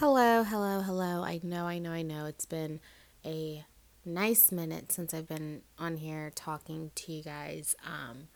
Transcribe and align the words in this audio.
Hello, 0.00 0.44
hello, 0.44 0.80
hello. 0.82 1.24
I 1.24 1.40
know, 1.42 1.66
I 1.66 1.80
know, 1.80 1.90
I 1.90 2.02
know. 2.02 2.26
It's 2.26 2.46
been 2.46 2.78
a 3.26 3.64
nice 4.04 4.52
minute 4.52 4.92
since 4.92 5.12
I've 5.12 5.26
been 5.26 5.62
on 5.76 5.96
here 5.96 6.30
talking 6.32 6.92
to 6.94 7.12
you 7.12 7.20
guys. 7.20 7.74
Um, 7.84 8.28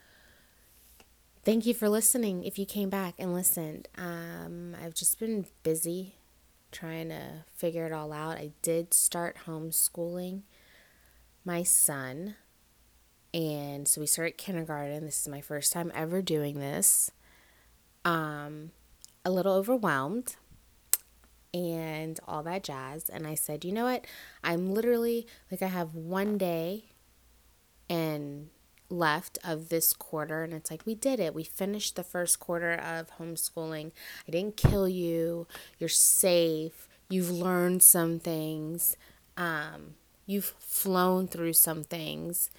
thank 1.44 1.64
you 1.64 1.72
for 1.72 1.88
listening. 1.88 2.42
If 2.42 2.58
you 2.58 2.66
came 2.66 2.90
back 2.90 3.14
and 3.16 3.32
listened, 3.32 3.86
um, 3.96 4.74
I've 4.82 4.94
just 4.94 5.20
been 5.20 5.46
busy 5.62 6.16
trying 6.72 7.10
to 7.10 7.44
figure 7.54 7.86
it 7.86 7.92
all 7.92 8.12
out. 8.12 8.38
I 8.38 8.50
did 8.60 8.92
start 8.92 9.36
homeschooling 9.46 10.42
my 11.44 11.62
son, 11.62 12.34
and 13.32 13.86
so 13.86 14.00
we 14.00 14.08
started 14.08 14.36
kindergarten. 14.36 15.04
This 15.04 15.20
is 15.20 15.28
my 15.28 15.40
first 15.40 15.72
time 15.72 15.92
ever 15.94 16.22
doing 16.22 16.58
this. 16.58 17.12
Um, 18.04 18.72
a 19.24 19.30
little 19.30 19.52
overwhelmed 19.52 20.34
and 21.54 22.18
all 22.26 22.42
that 22.42 22.64
jazz. 22.64 23.08
And 23.08 23.26
I 23.26 23.34
said, 23.34 23.64
you 23.64 23.72
know 23.72 23.84
what? 23.84 24.06
I'm 24.42 24.72
literally 24.72 25.26
like, 25.50 25.62
I 25.62 25.66
have 25.66 25.94
one 25.94 26.38
day 26.38 26.84
and 27.88 28.48
left 28.88 29.38
of 29.44 29.68
this 29.68 29.92
quarter. 29.92 30.42
And 30.42 30.52
it's 30.52 30.70
like, 30.70 30.82
we 30.86 30.94
did 30.94 31.20
it. 31.20 31.34
We 31.34 31.44
finished 31.44 31.96
the 31.96 32.04
first 32.04 32.40
quarter 32.40 32.72
of 32.72 33.10
homeschooling. 33.18 33.92
I 34.26 34.30
didn't 34.30 34.56
kill 34.56 34.88
you. 34.88 35.46
You're 35.78 35.88
safe. 35.88 36.88
You've 37.08 37.30
learned 37.30 37.82
some 37.82 38.18
things. 38.18 38.96
Um, 39.36 39.94
you've 40.26 40.54
flown 40.58 41.28
through 41.28 41.54
some 41.54 41.84
things. 41.84 42.50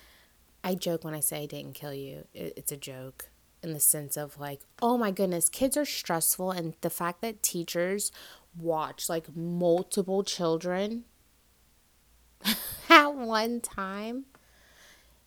I 0.63 0.75
joke 0.75 1.03
when 1.03 1.13
I 1.13 1.19
say 1.19 1.43
I 1.43 1.45
didn't 1.45 1.75
kill 1.75 1.93
you, 1.93 2.25
it's 2.33 2.71
a 2.71 2.77
joke 2.77 3.29
in 3.61 3.73
the 3.73 3.79
sense 3.79 4.15
of 4.17 4.39
like, 4.39 4.61
oh 4.81 4.97
my 4.97 5.11
goodness, 5.11 5.49
kids 5.49 5.75
are 5.75 5.85
stressful. 5.85 6.51
And 6.51 6.73
the 6.81 6.89
fact 6.89 7.21
that 7.21 7.43
teachers 7.43 8.11
watch 8.57 9.09
like 9.09 9.35
multiple 9.35 10.23
children 10.23 11.05
at 12.89 13.07
one 13.07 13.61
time. 13.61 14.25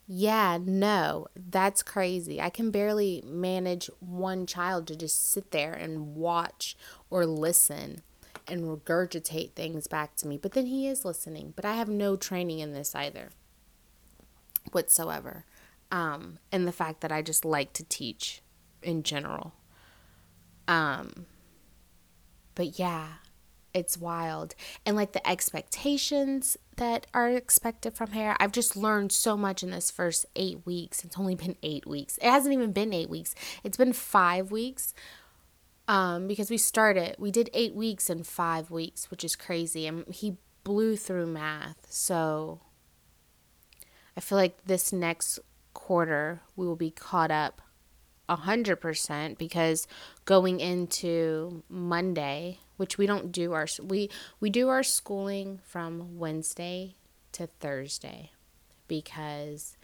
Yeah, 0.09 0.59
no, 0.65 1.27
that's 1.35 1.83
crazy. 1.83 2.41
I 2.41 2.49
can 2.49 2.71
barely 2.71 3.25
manage 3.27 3.91
one 3.99 4.47
child 4.47 4.87
to 4.87 4.97
just 4.97 5.33
sit 5.33 5.51
there 5.51 5.73
and 5.73 6.15
watch 6.15 6.77
or 7.11 7.27
listen 7.27 8.03
and 8.47 8.63
regurgitate 8.63 9.53
things 9.53 9.89
back 9.89 10.15
to 10.17 10.29
me. 10.29 10.37
But 10.37 10.53
then 10.53 10.67
he 10.67 10.87
is 10.87 11.05
listening. 11.05 11.55
But 11.57 11.65
I 11.65 11.75
have 11.75 11.89
no 11.89 12.15
training 12.17 12.61
in 12.61 12.73
this 12.73 12.95
either 12.95 13.31
whatsoever. 14.71 15.45
Um, 15.91 16.39
and 16.53 16.69
the 16.69 16.73
fact 16.73 17.01
that 17.01 17.11
I 17.11 17.23
just 17.23 17.45
like 17.45 17.73
to 17.75 17.85
teach 17.85 18.43
in 18.83 19.03
general. 19.03 19.55
Um, 20.69 21.27
but 22.57 22.81
yeah, 22.81 23.07
it's 23.73 23.97
wild. 23.97 24.57
And 24.85 24.97
like 24.97 25.13
the 25.13 25.27
expectations 25.29 26.57
that 26.77 27.07
are 27.15 27.29
expected 27.29 27.95
from 27.95 28.11
hair. 28.11 28.37
I've 28.41 28.53
just 28.53 28.75
learned 28.75 29.13
so 29.13 29.37
much 29.37 29.63
in 29.63 29.71
this 29.71 29.91
first 29.91 30.27
eight 30.35 30.67
weeks. 30.67 31.05
It's 31.05 31.19
only 31.19 31.35
been 31.35 31.57
eight 31.63 31.87
weeks. 31.87 32.19
It 32.19 32.29
hasn't 32.29 32.53
even 32.53 32.73
been 32.73 32.93
eight 32.93 33.11
weeks. 33.11 33.35
It's 33.63 33.77
been 33.77 33.93
five 33.93 34.51
weeks. 34.51 34.95
Um, 35.89 36.27
because 36.27 36.51
we 36.51 36.59
started, 36.59 37.15
we 37.19 37.31
did 37.31 37.49
eight 37.55 37.75
weeks 37.75 38.11
in 38.11 38.25
five 38.25 38.73
weeks, 38.73 39.09
which 39.11 39.23
is 39.23 39.37
crazy. 39.37 39.87
And 39.87 40.05
he 40.13 40.39
blew 40.65 40.97
through 40.97 41.27
math. 41.27 41.87
So 41.91 42.61
I 44.17 44.21
feel 44.21 44.37
like 44.37 44.65
this 44.65 44.93
next 44.93 45.39
quarter 45.75 46.41
we 46.57 46.67
will 46.67 46.77
be 46.77 46.91
caught 46.91 47.31
up 47.31 47.61
100% 48.29 49.39
because 49.39 49.87
going 50.25 50.61
into 50.61 51.63
Monday, 51.69 52.59
which 52.77 52.99
we 52.99 53.07
don't 53.07 53.33
do 53.33 53.53
our 53.53 53.67
we 53.83 54.11
we 54.41 54.51
do 54.51 54.69
our 54.69 54.83
schooling 54.83 55.61
from 55.65 56.19
Wednesday 56.19 56.97
to 57.33 57.47
Thursday 57.47 58.31
because 58.89 59.77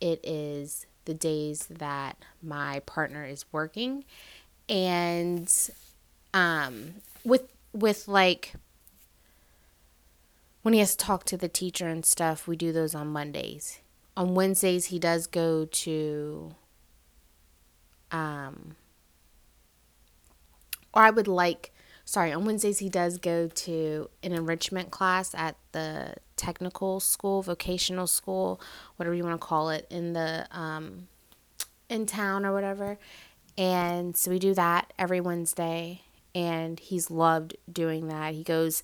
it 0.00 0.20
is 0.22 0.86
the 1.04 1.14
days 1.14 1.66
that 1.70 2.18
my 2.42 2.80
partner 2.80 3.24
is 3.24 3.44
working 3.52 4.04
and 4.68 5.70
um 6.34 6.94
with 7.24 7.48
with 7.72 8.08
like 8.08 8.54
when 10.62 10.74
he 10.74 10.80
has 10.80 10.96
to 10.96 11.04
talk 11.04 11.22
to 11.26 11.36
the 11.36 11.48
teacher 11.48 11.86
and 11.86 12.04
stuff, 12.04 12.48
we 12.48 12.56
do 12.56 12.72
those 12.72 12.92
on 12.92 13.06
Mondays. 13.06 13.78
On 14.16 14.34
Wednesdays 14.34 14.86
he 14.86 14.98
does 14.98 15.28
go 15.28 15.64
to 15.64 16.56
um, 18.16 18.76
or 20.94 21.02
I 21.02 21.10
would 21.10 21.28
like, 21.28 21.72
sorry, 22.06 22.32
on 22.32 22.46
Wednesdays 22.46 22.78
he 22.78 22.88
does 22.88 23.18
go 23.18 23.48
to 23.48 24.08
an 24.22 24.32
enrichment 24.32 24.90
class 24.90 25.34
at 25.34 25.56
the 25.72 26.14
technical 26.36 27.00
school, 27.00 27.42
vocational 27.42 28.06
school, 28.06 28.60
whatever 28.96 29.14
you 29.14 29.22
want 29.22 29.38
to 29.38 29.46
call 29.46 29.68
it, 29.68 29.86
in 29.90 30.14
the 30.14 30.46
um, 30.50 31.08
in 31.90 32.06
town 32.06 32.46
or 32.46 32.52
whatever. 32.52 32.98
And 33.58 34.16
so 34.16 34.30
we 34.30 34.38
do 34.38 34.54
that 34.54 34.92
every 34.98 35.20
Wednesday, 35.20 36.02
and 36.34 36.80
he's 36.80 37.10
loved 37.10 37.56
doing 37.70 38.08
that. 38.08 38.34
He 38.34 38.42
goes 38.42 38.82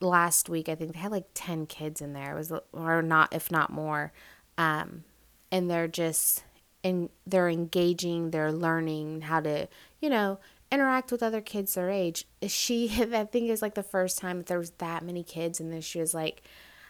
last 0.00 0.48
week. 0.48 0.68
I 0.68 0.76
think 0.76 0.92
they 0.92 1.00
had 1.00 1.10
like 1.10 1.26
ten 1.34 1.66
kids 1.66 2.00
in 2.00 2.12
there. 2.12 2.32
It 2.32 2.38
was 2.38 2.52
or 2.72 3.02
not, 3.02 3.34
if 3.34 3.50
not 3.50 3.70
more. 3.70 4.12
Um, 4.56 5.04
and 5.50 5.68
they're 5.68 5.88
just 5.88 6.44
and 6.88 7.10
they're 7.26 7.48
engaging, 7.48 8.30
they're 8.30 8.52
learning 8.52 9.22
how 9.22 9.40
to, 9.40 9.68
you 10.00 10.10
know, 10.10 10.38
interact 10.70 11.12
with 11.12 11.22
other 11.22 11.40
kids 11.40 11.74
their 11.74 11.90
age. 11.90 12.26
She, 12.46 12.90
I 13.14 13.24
think, 13.24 13.50
is 13.50 13.62
like 13.62 13.74
the 13.74 13.82
first 13.82 14.18
time 14.18 14.38
that 14.38 14.46
there 14.46 14.58
was 14.58 14.70
that 14.72 15.04
many 15.04 15.22
kids, 15.22 15.60
and 15.60 15.72
then 15.72 15.80
she 15.80 16.00
was 16.00 16.14
like, 16.14 16.42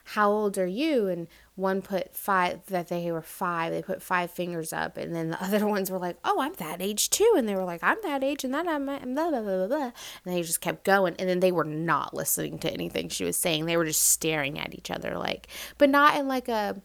"How 0.04 0.31
old 0.31 0.58
are 0.58 0.66
you?" 0.66 1.08
And 1.08 1.28
one 1.54 1.82
put 1.82 2.14
five 2.14 2.64
that 2.66 2.88
they 2.88 3.10
were 3.10 3.22
five. 3.22 3.72
They 3.72 3.82
put 3.82 4.03
five 4.03 4.31
fingers 4.31 4.72
up, 4.72 4.97
and 4.97 5.14
then 5.14 5.31
the 5.31 5.44
other 5.44 5.66
ones 5.66 5.91
were 5.91 5.98
like, 5.98 6.16
"Oh, 6.25 6.41
I'm 6.41 6.54
that 6.54 6.82
age 6.82 7.10
too," 7.10 7.34
and 7.37 7.48
they 7.48 7.54
were 7.54 7.64
like, 7.64 7.82
"I'm 7.82 7.98
that 8.03 8.25
age," 8.25 8.44
and 8.44 8.54
then 8.54 8.69
I'm 8.69 8.87
blah 8.87 9.31
blah 9.31 9.42
blah 9.42 9.66
blah, 9.66 9.82
and 9.84 9.92
they 10.25 10.42
just 10.42 10.60
kept 10.60 10.84
going, 10.84 11.14
and 11.19 11.28
then 11.28 11.41
they 11.41 11.53
were 11.53 11.64
not 11.64 12.14
listening 12.14 12.58
to 12.60 12.72
anything 12.72 13.08
she 13.08 13.25
was 13.25 13.37
saying. 13.37 13.66
They 13.66 13.76
were 13.76 13.84
just 13.84 14.03
staring 14.03 14.58
at 14.58 14.75
each 14.75 14.91
other, 14.91 15.16
like, 15.16 15.48
but 15.78 15.91
not 15.91 16.16
in 16.16 16.28
like 16.28 16.48
a 16.48 16.81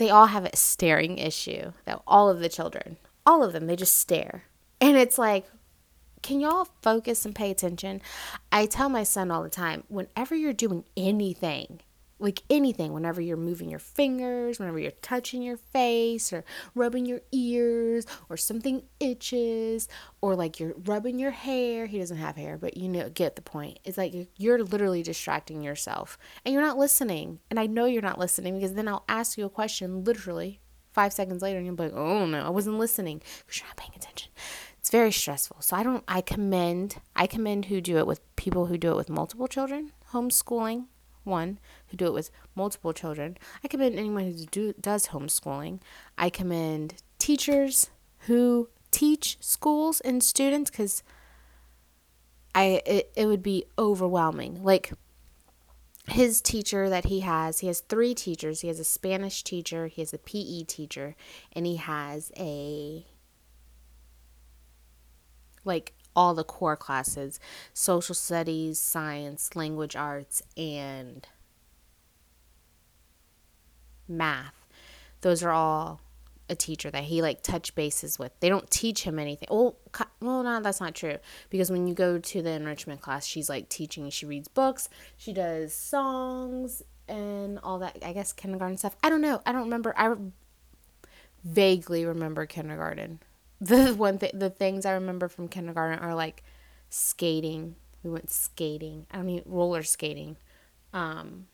they 0.00 0.08
all 0.08 0.26
have 0.26 0.46
a 0.46 0.56
staring 0.56 1.18
issue. 1.18 1.72
That 1.84 2.00
all 2.06 2.30
of 2.30 2.40
the 2.40 2.48
children, 2.48 2.96
all 3.26 3.44
of 3.44 3.52
them, 3.52 3.66
they 3.66 3.76
just 3.76 3.98
stare. 3.98 4.44
And 4.80 4.96
it's 4.96 5.18
like, 5.18 5.46
can 6.22 6.40
y'all 6.40 6.68
focus 6.80 7.26
and 7.26 7.34
pay 7.34 7.50
attention? 7.50 8.00
I 8.50 8.64
tell 8.64 8.88
my 8.88 9.02
son 9.02 9.30
all 9.30 9.42
the 9.42 9.50
time, 9.50 9.84
whenever 9.88 10.34
you're 10.34 10.54
doing 10.54 10.84
anything, 10.96 11.80
like 12.20 12.42
anything, 12.50 12.92
whenever 12.92 13.20
you're 13.20 13.36
moving 13.36 13.70
your 13.70 13.78
fingers, 13.78 14.58
whenever 14.58 14.78
you're 14.78 14.90
touching 14.90 15.42
your 15.42 15.56
face 15.56 16.32
or 16.32 16.44
rubbing 16.74 17.06
your 17.06 17.20
ears 17.32 18.06
or 18.28 18.36
something 18.36 18.82
itches 19.00 19.88
or 20.20 20.36
like 20.36 20.60
you're 20.60 20.74
rubbing 20.84 21.18
your 21.18 21.30
hair. 21.30 21.86
He 21.86 21.98
doesn't 21.98 22.18
have 22.18 22.36
hair, 22.36 22.58
but 22.58 22.76
you 22.76 22.88
know, 22.88 23.08
get 23.08 23.36
the 23.36 23.42
point. 23.42 23.78
It's 23.84 23.98
like 23.98 24.14
you're 24.36 24.62
literally 24.62 25.02
distracting 25.02 25.62
yourself 25.62 26.18
and 26.44 26.52
you're 26.52 26.62
not 26.62 26.78
listening. 26.78 27.40
And 27.50 27.58
I 27.58 27.66
know 27.66 27.86
you're 27.86 28.02
not 28.02 28.18
listening 28.18 28.54
because 28.54 28.74
then 28.74 28.88
I'll 28.88 29.04
ask 29.08 29.38
you 29.38 29.44
a 29.44 29.50
question 29.50 30.04
literally 30.04 30.60
five 30.92 31.12
seconds 31.12 31.42
later 31.42 31.58
and 31.58 31.66
you'll 31.66 31.76
be 31.76 31.84
like, 31.84 31.94
oh 31.94 32.26
no, 32.26 32.44
I 32.44 32.50
wasn't 32.50 32.78
listening 32.78 33.22
because 33.46 33.60
you're 33.60 33.68
not 33.68 33.76
paying 33.76 33.92
attention. 33.94 34.30
It's 34.78 34.90
very 34.90 35.12
stressful. 35.12 35.58
So 35.60 35.76
I 35.76 35.82
don't, 35.82 36.04
I 36.08 36.20
commend, 36.20 36.96
I 37.14 37.26
commend 37.26 37.66
who 37.66 37.80
do 37.80 37.98
it 37.98 38.06
with 38.06 38.20
people 38.36 38.66
who 38.66 38.78
do 38.78 38.90
it 38.92 38.96
with 38.96 39.10
multiple 39.10 39.46
children, 39.46 39.92
homeschooling 40.12 40.86
one 41.24 41.58
who 41.90 41.96
do 41.96 42.06
it 42.06 42.12
with 42.12 42.30
multiple 42.54 42.92
children. 42.92 43.36
I 43.64 43.68
commend 43.68 43.98
anyone 43.98 44.24
who 44.24 44.46
do, 44.46 44.74
does 44.80 45.08
homeschooling. 45.08 45.80
I 46.16 46.30
commend 46.30 46.94
teachers 47.18 47.90
who 48.26 48.68
teach 48.90 49.38
schools 49.40 50.00
and 50.00 50.22
students 50.22 50.70
because 50.70 51.02
I 52.54 52.82
it, 52.86 53.12
it 53.16 53.26
would 53.26 53.42
be 53.42 53.64
overwhelming. 53.78 54.62
Like 54.62 54.92
his 56.08 56.40
teacher 56.40 56.88
that 56.88 57.06
he 57.06 57.20
has, 57.20 57.60
he 57.60 57.68
has 57.68 57.80
three 57.80 58.14
teachers. 58.14 58.60
He 58.60 58.68
has 58.68 58.80
a 58.80 58.84
Spanish 58.84 59.42
teacher, 59.42 59.86
he 59.86 60.02
has 60.02 60.12
a 60.12 60.18
PE 60.18 60.64
teacher, 60.64 61.14
and 61.52 61.66
he 61.66 61.76
has 61.76 62.32
a 62.36 63.06
like 65.64 65.92
all 66.16 66.34
the 66.34 66.44
core 66.44 66.76
classes 66.76 67.38
social 67.72 68.14
studies, 68.14 68.78
science, 68.78 69.54
language 69.54 69.94
arts, 69.94 70.42
and 70.56 71.26
math. 74.10 74.66
Those 75.22 75.42
are 75.42 75.50
all 75.50 76.00
a 76.48 76.54
teacher 76.54 76.90
that 76.90 77.04
he 77.04 77.22
like 77.22 77.42
touch 77.42 77.74
bases 77.74 78.18
with. 78.18 78.32
They 78.40 78.48
don't 78.48 78.68
teach 78.70 79.04
him 79.04 79.18
anything. 79.18 79.48
Well, 79.50 79.76
well, 80.20 80.42
no, 80.42 80.60
that's 80.60 80.80
not 80.80 80.94
true 80.94 81.16
because 81.48 81.70
when 81.70 81.86
you 81.86 81.94
go 81.94 82.18
to 82.18 82.42
the 82.42 82.50
enrichment 82.50 83.00
class, 83.00 83.24
she's 83.24 83.48
like 83.48 83.68
teaching. 83.68 84.10
She 84.10 84.26
reads 84.26 84.48
books. 84.48 84.88
She 85.16 85.32
does 85.32 85.72
songs 85.72 86.82
and 87.08 87.58
all 87.62 87.78
that. 87.78 87.98
I 88.04 88.12
guess 88.12 88.32
kindergarten 88.32 88.76
stuff. 88.76 88.96
I 89.02 89.08
don't 89.08 89.20
know. 89.20 89.40
I 89.46 89.52
don't 89.52 89.62
remember. 89.62 89.94
I 89.96 90.14
vaguely 91.44 92.04
remember 92.04 92.44
kindergarten 92.44 93.18
the 93.62 93.94
one 93.94 94.18
thing 94.18 94.30
the 94.34 94.50
things 94.50 94.84
I 94.84 94.92
remember 94.92 95.26
from 95.26 95.48
kindergarten 95.48 95.98
are 95.98 96.14
like 96.14 96.42
skating 96.90 97.76
We 98.02 98.10
went 98.10 98.30
skating. 98.30 99.06
I 99.10 99.22
mean 99.22 99.42
roller 99.46 99.82
skating. 99.82 100.36
Um, 100.92 101.46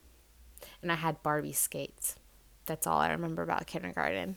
and 0.81 0.91
I 0.91 0.95
had 0.95 1.21
Barbie 1.21 1.53
skates. 1.53 2.15
That's 2.67 2.85
all 2.85 2.99
I 2.99 3.09
remember 3.09 3.41
about 3.41 3.65
kindergarten. 3.65 4.35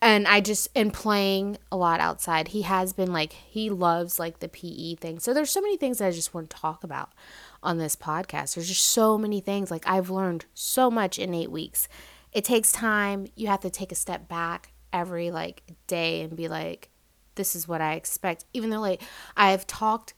And 0.00 0.28
I 0.28 0.40
just 0.40 0.68
and 0.76 0.92
playing 0.92 1.56
a 1.72 1.76
lot 1.76 1.98
outside. 1.98 2.48
He 2.48 2.62
has 2.62 2.92
been 2.92 3.12
like 3.12 3.32
he 3.32 3.70
loves 3.70 4.18
like 4.18 4.40
the 4.40 4.48
PE 4.48 4.96
thing. 4.96 5.18
So 5.18 5.32
there's 5.32 5.50
so 5.50 5.62
many 5.62 5.76
things 5.76 5.98
that 5.98 6.08
I 6.08 6.10
just 6.10 6.34
want 6.34 6.50
to 6.50 6.56
talk 6.56 6.84
about 6.84 7.10
on 7.62 7.78
this 7.78 7.96
podcast. 7.96 8.54
There's 8.54 8.68
just 8.68 8.86
so 8.86 9.16
many 9.16 9.40
things. 9.40 9.70
Like 9.70 9.88
I've 9.88 10.10
learned 10.10 10.44
so 10.52 10.90
much 10.90 11.18
in 11.18 11.32
8 11.32 11.50
weeks. 11.50 11.88
It 12.32 12.44
takes 12.44 12.70
time. 12.70 13.26
You 13.34 13.46
have 13.46 13.60
to 13.60 13.70
take 13.70 13.92
a 13.92 13.96
step 13.96 14.28
back 14.28 14.72
every 14.92 15.30
like 15.30 15.62
day 15.86 16.20
and 16.22 16.36
be 16.36 16.48
like 16.48 16.90
this 17.34 17.56
is 17.56 17.66
what 17.66 17.80
I 17.80 17.94
expect. 17.94 18.44
Even 18.52 18.70
though 18.70 18.80
like 18.80 19.02
I've 19.36 19.66
talked 19.66 20.14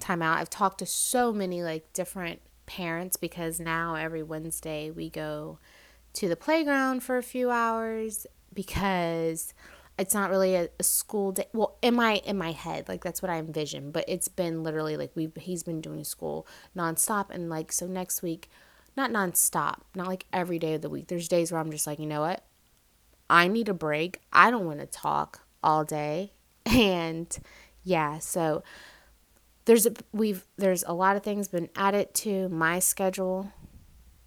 time 0.00 0.22
out, 0.22 0.38
I've 0.38 0.50
talked 0.50 0.78
to 0.78 0.86
so 0.86 1.32
many 1.32 1.62
like 1.62 1.92
different 1.92 2.40
parents 2.66 3.16
because 3.16 3.58
now 3.58 3.94
every 3.94 4.22
Wednesday 4.22 4.90
we 4.90 5.08
go 5.10 5.58
to 6.18 6.28
the 6.28 6.34
playground 6.34 7.00
for 7.04 7.16
a 7.16 7.22
few 7.22 7.48
hours 7.48 8.26
because 8.52 9.54
it's 9.96 10.14
not 10.14 10.30
really 10.30 10.56
a, 10.56 10.68
a, 10.80 10.82
school 10.82 11.30
day. 11.30 11.46
Well 11.52 11.78
in 11.80 11.94
my 11.94 12.16
in 12.24 12.36
my 12.36 12.50
head 12.50 12.88
like 12.88 13.04
that's 13.04 13.22
what 13.22 13.30
i 13.30 13.36
envision 13.36 13.92
but 13.92 14.04
it's 14.08 14.26
been 14.26 14.64
literally 14.64 14.96
like 14.96 15.12
we 15.14 15.30
he's 15.36 15.62
been 15.62 15.80
doing 15.80 16.02
school 16.02 16.44
nonstop 16.76 17.26
and 17.30 17.48
like 17.48 17.70
so 17.70 17.86
next 17.86 18.20
week 18.20 18.50
not 18.96 19.12
nonstop 19.12 19.82
not 19.94 20.08
like 20.08 20.26
every 20.32 20.58
day 20.58 20.74
of 20.74 20.82
the 20.82 20.90
week. 20.90 21.06
There's 21.06 21.28
days 21.28 21.52
where 21.52 21.60
i'm 21.60 21.70
just 21.70 21.86
like 21.86 22.00
you 22.00 22.06
know 22.06 22.22
what? 22.22 22.44
I 23.30 23.46
need 23.46 23.68
a 23.68 23.74
break. 23.74 24.20
I 24.32 24.50
don't 24.50 24.66
want 24.66 24.80
to 24.80 24.86
talk 24.86 25.42
all 25.62 25.84
day. 25.84 26.32
And 26.66 27.38
yeah 27.84 28.18
so 28.18 28.64
there's 29.66 29.86
a, 29.86 29.92
we've 30.12 30.44
there's 30.56 30.82
a 30.84 30.94
lot 30.94 31.14
of 31.14 31.22
things 31.22 31.46
been 31.46 31.68
added 31.76 32.12
to 32.14 32.48
my 32.48 32.80
schedule. 32.80 33.52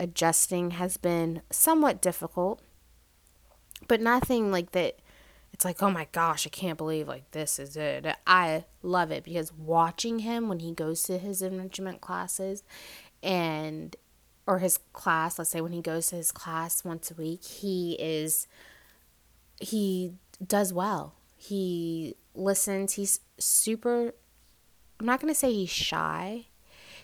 Adjusting 0.02 0.72
has 0.72 0.98
been 0.98 1.44
somewhat 1.52 2.02
difficult, 2.02 2.60
but 3.88 4.02
nothing 4.02 4.52
like 4.52 4.72
that. 4.72 4.98
It's 5.54 5.64
like, 5.64 5.84
oh 5.84 5.92
my 5.92 6.08
gosh, 6.12 6.48
I 6.48 6.50
can't 6.50 6.78
believe 6.78 7.08
like 7.08 7.30
this 7.30 7.60
is 7.60 7.78
it. 7.78 8.08
I 8.26 8.66
love 8.82 9.12
it 9.12 9.24
because 9.24 9.54
watching 9.54 10.20
him 10.20 10.50
when 10.50 10.60
he 10.60 10.74
goes 10.74 11.04
to 11.04 11.20
his 11.20 11.44
enrichment 11.44 12.02
classes 12.02 12.64
and 13.22 13.96
or 14.48 14.58
his 14.58 14.80
class, 14.92 15.38
let's 15.38 15.52
say 15.52 15.62
when 15.62 15.72
he 15.72 15.84
goes 15.84 16.08
to 16.08 16.16
his 16.16 16.32
class 16.32 16.84
once 16.84 17.12
a 17.12 17.14
week, 17.14 17.44
he 17.44 17.96
is 18.00 18.48
he 19.60 20.14
does 20.44 20.74
well. 20.74 21.14
He 21.38 22.16
listens. 22.34 22.94
He's 22.94 23.20
super 23.38 24.16
I'm 25.00 25.06
not 25.06 25.22
going 25.22 25.32
to 25.32 25.40
say 25.40 25.54
he's 25.54 25.70
shy. 25.70 26.48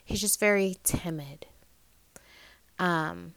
He's 0.04 0.22
just 0.22 0.40
very 0.40 0.78
timid. 0.84 1.46
Um, 2.80 3.34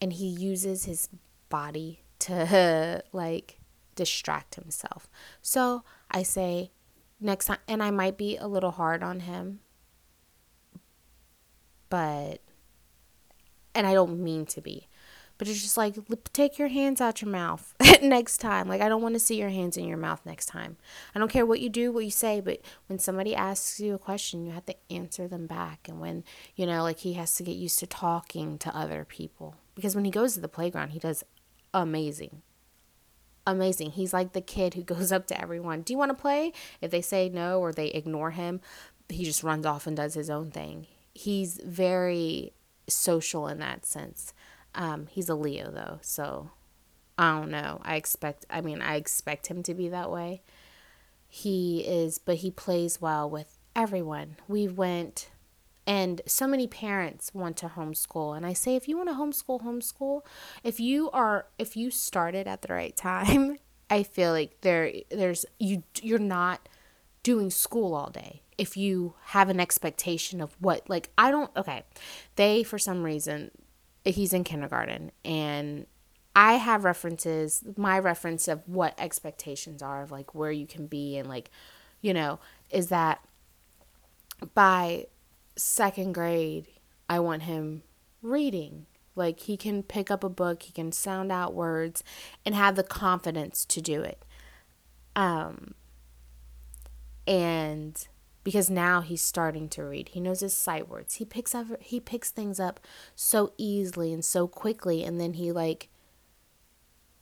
and 0.00 0.12
he 0.12 0.26
uses 0.26 0.84
his 0.84 1.08
body 1.48 2.00
to 2.20 3.02
like 3.12 3.58
distract 3.94 4.54
himself. 4.54 5.08
So 5.42 5.82
I 6.10 6.22
say 6.22 6.70
next 7.20 7.46
time, 7.46 7.58
and 7.66 7.82
I 7.82 7.90
might 7.90 8.16
be 8.16 8.36
a 8.36 8.46
little 8.46 8.72
hard 8.72 9.02
on 9.02 9.20
him, 9.20 9.60
but, 11.88 12.40
and 13.74 13.86
I 13.86 13.94
don't 13.94 14.20
mean 14.20 14.46
to 14.46 14.60
be, 14.60 14.88
but 15.38 15.48
it's 15.48 15.62
just 15.62 15.76
like, 15.76 15.96
take 16.32 16.58
your 16.58 16.68
hands 16.68 17.00
out 17.00 17.20
your 17.20 17.30
mouth 17.30 17.74
next 18.02 18.38
time. 18.38 18.68
Like, 18.68 18.80
I 18.80 18.88
don't 18.88 19.02
want 19.02 19.14
to 19.14 19.20
see 19.20 19.38
your 19.38 19.50
hands 19.50 19.76
in 19.76 19.86
your 19.86 19.98
mouth 19.98 20.20
next 20.24 20.46
time. 20.46 20.76
I 21.14 21.18
don't 21.18 21.30
care 21.30 21.44
what 21.44 21.60
you 21.60 21.68
do, 21.68 21.92
what 21.92 22.04
you 22.04 22.10
say, 22.10 22.40
but 22.40 22.60
when 22.86 22.98
somebody 22.98 23.34
asks 23.34 23.78
you 23.78 23.94
a 23.94 23.98
question, 23.98 24.46
you 24.46 24.52
have 24.52 24.66
to 24.66 24.76
answer 24.90 25.28
them 25.28 25.46
back. 25.46 25.88
And 25.88 26.00
when, 26.00 26.24
you 26.54 26.66
know, 26.66 26.82
like 26.82 27.00
he 27.00 27.14
has 27.14 27.34
to 27.36 27.42
get 27.42 27.56
used 27.56 27.78
to 27.80 27.86
talking 27.86 28.58
to 28.58 28.74
other 28.76 29.04
people. 29.04 29.56
Because 29.74 29.94
when 29.94 30.04
he 30.04 30.10
goes 30.10 30.34
to 30.34 30.40
the 30.40 30.48
playground, 30.48 30.90
he 30.90 30.98
does 30.98 31.22
amazing. 31.74 32.42
Amazing. 33.46 33.92
He's 33.92 34.12
like 34.12 34.32
the 34.32 34.40
kid 34.40 34.74
who 34.74 34.82
goes 34.94 35.12
up 35.12 35.26
to 35.28 35.40
everyone. 35.40 35.82
Do 35.82 35.92
you 35.92 35.98
want 35.98 36.10
to 36.10 36.20
play? 36.20 36.52
If 36.80 36.90
they 36.90 37.02
say 37.02 37.28
no 37.28 37.60
or 37.60 37.72
they 37.72 37.88
ignore 37.88 38.30
him, 38.30 38.60
he 39.08 39.24
just 39.24 39.42
runs 39.42 39.66
off 39.66 39.86
and 39.86 39.96
does 39.96 40.14
his 40.14 40.30
own 40.30 40.50
thing. 40.50 40.86
He's 41.14 41.60
very 41.64 42.52
social 42.88 43.48
in 43.48 43.58
that 43.58 43.86
sense. 43.86 44.32
Um, 44.76 45.08
he's 45.10 45.28
a 45.28 45.34
Leo 45.34 45.70
though, 45.70 45.98
so 46.02 46.50
I 47.18 47.38
don't 47.38 47.50
know. 47.50 47.80
I 47.82 47.96
expect 47.96 48.46
I 48.50 48.60
mean, 48.60 48.80
I 48.82 48.96
expect 48.96 49.48
him 49.48 49.62
to 49.64 49.74
be 49.74 49.88
that 49.88 50.10
way. 50.10 50.42
He 51.26 51.80
is 51.80 52.18
but 52.18 52.36
he 52.36 52.50
plays 52.50 53.00
well 53.00 53.28
with 53.28 53.58
everyone. 53.74 54.36
We 54.46 54.68
went 54.68 55.30
and 55.86 56.20
so 56.26 56.46
many 56.46 56.66
parents 56.66 57.32
want 57.32 57.56
to 57.58 57.68
homeschool 57.68 58.36
and 58.36 58.44
I 58.44 58.52
say 58.52 58.76
if 58.76 58.86
you 58.86 58.96
want 58.96 59.08
to 59.08 59.14
homeschool, 59.14 59.62
homeschool. 59.62 60.22
If 60.62 60.78
you 60.78 61.10
are 61.10 61.46
if 61.58 61.76
you 61.76 61.90
started 61.90 62.46
at 62.46 62.62
the 62.62 62.72
right 62.72 62.94
time, 62.94 63.58
I 63.90 64.02
feel 64.02 64.32
like 64.32 64.60
there 64.60 64.92
there's 65.10 65.46
you 65.58 65.84
you're 66.02 66.18
not 66.18 66.68
doing 67.22 67.50
school 67.50 67.94
all 67.94 68.10
day 68.10 68.42
if 68.58 68.76
you 68.76 69.14
have 69.26 69.48
an 69.48 69.58
expectation 69.58 70.40
of 70.40 70.54
what 70.60 70.88
like 70.88 71.08
I 71.16 71.30
don't 71.30 71.50
okay. 71.56 71.84
They 72.36 72.62
for 72.62 72.78
some 72.78 73.02
reason 73.02 73.50
he's 74.14 74.32
in 74.32 74.44
kindergarten 74.44 75.10
and 75.24 75.86
I 76.36 76.54
have 76.54 76.84
references, 76.84 77.64
my 77.78 77.98
reference 77.98 78.46
of 78.46 78.68
what 78.68 78.94
expectations 79.00 79.82
are 79.82 80.02
of 80.02 80.10
like 80.10 80.34
where 80.34 80.52
you 80.52 80.66
can 80.66 80.86
be 80.86 81.16
and 81.16 81.26
like, 81.26 81.50
you 82.02 82.12
know, 82.12 82.40
is 82.70 82.88
that 82.88 83.24
by 84.54 85.06
second 85.56 86.12
grade, 86.12 86.66
I 87.08 87.20
want 87.20 87.44
him 87.44 87.84
reading. 88.20 88.84
Like 89.14 89.40
he 89.40 89.56
can 89.56 89.82
pick 89.82 90.10
up 90.10 90.22
a 90.22 90.28
book, 90.28 90.64
he 90.64 90.72
can 90.72 90.92
sound 90.92 91.32
out 91.32 91.54
words 91.54 92.04
and 92.44 92.54
have 92.54 92.76
the 92.76 92.82
confidence 92.82 93.64
to 93.64 93.80
do 93.80 94.02
it. 94.02 94.22
Um 95.16 95.74
and 97.26 98.06
because 98.46 98.70
now 98.70 99.00
he's 99.00 99.22
starting 99.22 99.68
to 99.68 99.82
read. 99.82 100.10
He 100.10 100.20
knows 100.20 100.38
his 100.38 100.52
sight 100.56 100.88
words. 100.88 101.14
He 101.14 101.24
picks 101.24 101.52
up 101.52 101.66
he 101.82 101.98
picks 101.98 102.30
things 102.30 102.60
up 102.60 102.78
so 103.16 103.52
easily 103.58 104.12
and 104.12 104.24
so 104.24 104.46
quickly 104.46 105.02
and 105.02 105.20
then 105.20 105.32
he 105.32 105.50
like 105.50 105.88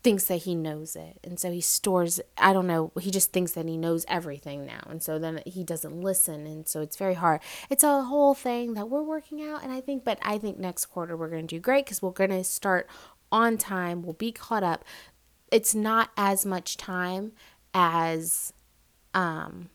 thinks 0.02 0.26
that 0.26 0.42
he 0.42 0.54
knows 0.54 0.94
it. 0.94 1.18
And 1.24 1.40
so 1.40 1.50
he 1.50 1.62
stores 1.62 2.20
I 2.36 2.52
don't 2.52 2.66
know, 2.66 2.92
he 3.00 3.10
just 3.10 3.32
thinks 3.32 3.52
that 3.52 3.66
he 3.66 3.78
knows 3.78 4.04
everything 4.06 4.66
now. 4.66 4.82
And 4.86 5.02
so 5.02 5.18
then 5.18 5.40
he 5.46 5.64
doesn't 5.64 5.98
listen 5.98 6.46
and 6.46 6.68
so 6.68 6.82
it's 6.82 6.98
very 6.98 7.14
hard. 7.14 7.40
It's 7.70 7.82
a 7.82 8.02
whole 8.02 8.34
thing 8.34 8.74
that 8.74 8.90
we're 8.90 9.02
working 9.02 9.42
out 9.42 9.62
and 9.62 9.72
I 9.72 9.80
think 9.80 10.04
but 10.04 10.18
I 10.20 10.36
think 10.36 10.58
next 10.58 10.84
quarter 10.86 11.16
we're 11.16 11.30
going 11.30 11.46
to 11.46 11.56
do 11.56 11.58
great 11.58 11.86
cuz 11.86 12.02
we're 12.02 12.10
going 12.10 12.36
to 12.36 12.44
start 12.44 12.86
on 13.32 13.56
time. 13.56 14.02
We'll 14.02 14.12
be 14.12 14.30
caught 14.30 14.62
up. 14.62 14.84
It's 15.50 15.74
not 15.74 16.10
as 16.18 16.44
much 16.44 16.76
time 16.76 17.32
as 17.72 18.52
um 19.14 19.70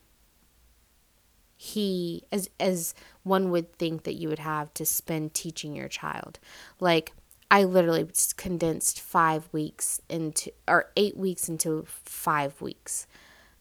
he 1.62 2.24
as 2.32 2.50
as 2.58 2.94
one 3.24 3.52
would 3.52 3.78
think 3.78 4.04
that 4.04 4.14
you 4.14 4.30
would 4.30 4.40
have 4.40 4.74
to 4.74 4.86
spend 4.86 5.34
teaching 5.34 5.76
your 5.76 5.90
child. 5.90 6.40
Like 6.80 7.12
i 7.52 7.66
literally 7.66 8.08
condensed 8.38 9.02
five 9.02 9.50
weeks 9.52 10.00
into 10.08 10.54
or 10.70 10.90
eight 10.96 11.18
weeks 11.18 11.50
into 11.50 11.84
five 11.86 12.62
weeks. 12.62 13.08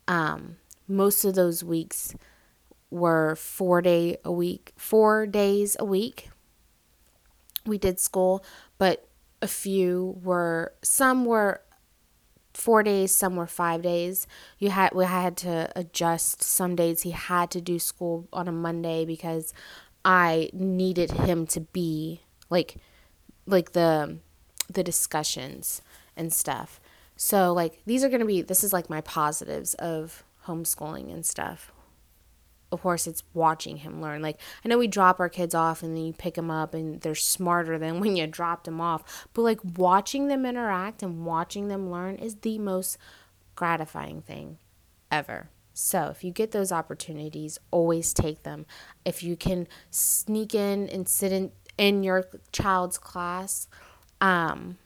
Um 0.06 0.58
most 0.86 1.24
of 1.24 1.34
those 1.34 1.64
weeks 1.64 2.14
were 2.88 3.34
four 3.34 3.82
day 3.82 4.16
a 4.24 4.30
week 4.30 4.72
four 4.76 5.26
days 5.26 5.76
a 5.80 5.84
week 5.84 6.30
we 7.66 7.78
did 7.78 7.98
school 7.98 8.44
but 8.78 9.08
a 9.42 9.48
few 9.48 10.20
were 10.22 10.72
some 10.82 11.24
were 11.24 11.62
four 12.58 12.82
days, 12.82 13.14
some 13.14 13.36
were 13.36 13.46
five 13.46 13.82
days. 13.82 14.26
You 14.58 14.70
had 14.70 14.92
we 14.94 15.04
had 15.04 15.36
to 15.38 15.70
adjust. 15.76 16.42
Some 16.42 16.74
days 16.74 17.02
he 17.02 17.12
had 17.12 17.50
to 17.52 17.60
do 17.60 17.78
school 17.78 18.26
on 18.32 18.48
a 18.48 18.52
Monday 18.52 19.04
because 19.04 19.54
I 20.04 20.50
needed 20.52 21.12
him 21.12 21.46
to 21.48 21.60
be 21.60 22.22
like 22.50 22.76
like 23.46 23.72
the 23.72 24.18
the 24.70 24.82
discussions 24.82 25.82
and 26.16 26.32
stuff. 26.32 26.80
So 27.16 27.52
like 27.52 27.80
these 27.86 28.02
are 28.02 28.08
going 28.08 28.20
to 28.20 28.26
be 28.26 28.42
this 28.42 28.64
is 28.64 28.72
like 28.72 28.90
my 28.90 29.00
positives 29.02 29.74
of 29.74 30.24
homeschooling 30.46 31.12
and 31.12 31.24
stuff 31.24 31.72
of 32.70 32.82
course 32.82 33.06
it's 33.06 33.22
watching 33.34 33.78
him 33.78 34.00
learn. 34.00 34.22
Like 34.22 34.40
i 34.64 34.68
know 34.68 34.78
we 34.78 34.86
drop 34.86 35.20
our 35.20 35.28
kids 35.28 35.54
off 35.54 35.82
and 35.82 35.96
then 35.96 36.04
you 36.04 36.12
pick 36.12 36.34
them 36.34 36.50
up 36.50 36.74
and 36.74 37.00
they're 37.00 37.14
smarter 37.14 37.78
than 37.78 38.00
when 38.00 38.16
you 38.16 38.26
dropped 38.26 38.64
them 38.64 38.80
off. 38.80 39.26
But 39.34 39.42
like 39.42 39.60
watching 39.76 40.28
them 40.28 40.44
interact 40.44 41.02
and 41.02 41.24
watching 41.24 41.68
them 41.68 41.90
learn 41.90 42.16
is 42.16 42.36
the 42.36 42.58
most 42.58 42.98
gratifying 43.54 44.22
thing 44.22 44.58
ever. 45.10 45.50
So 45.74 46.08
if 46.08 46.24
you 46.24 46.32
get 46.32 46.50
those 46.50 46.72
opportunities 46.72 47.58
always 47.70 48.12
take 48.12 48.42
them. 48.42 48.66
If 49.04 49.22
you 49.22 49.36
can 49.36 49.68
sneak 49.90 50.54
in 50.54 50.88
and 50.88 51.08
sit 51.08 51.32
in 51.32 51.52
in 51.76 52.02
your 52.02 52.24
child's 52.50 52.98
class 52.98 53.68
um 54.20 54.76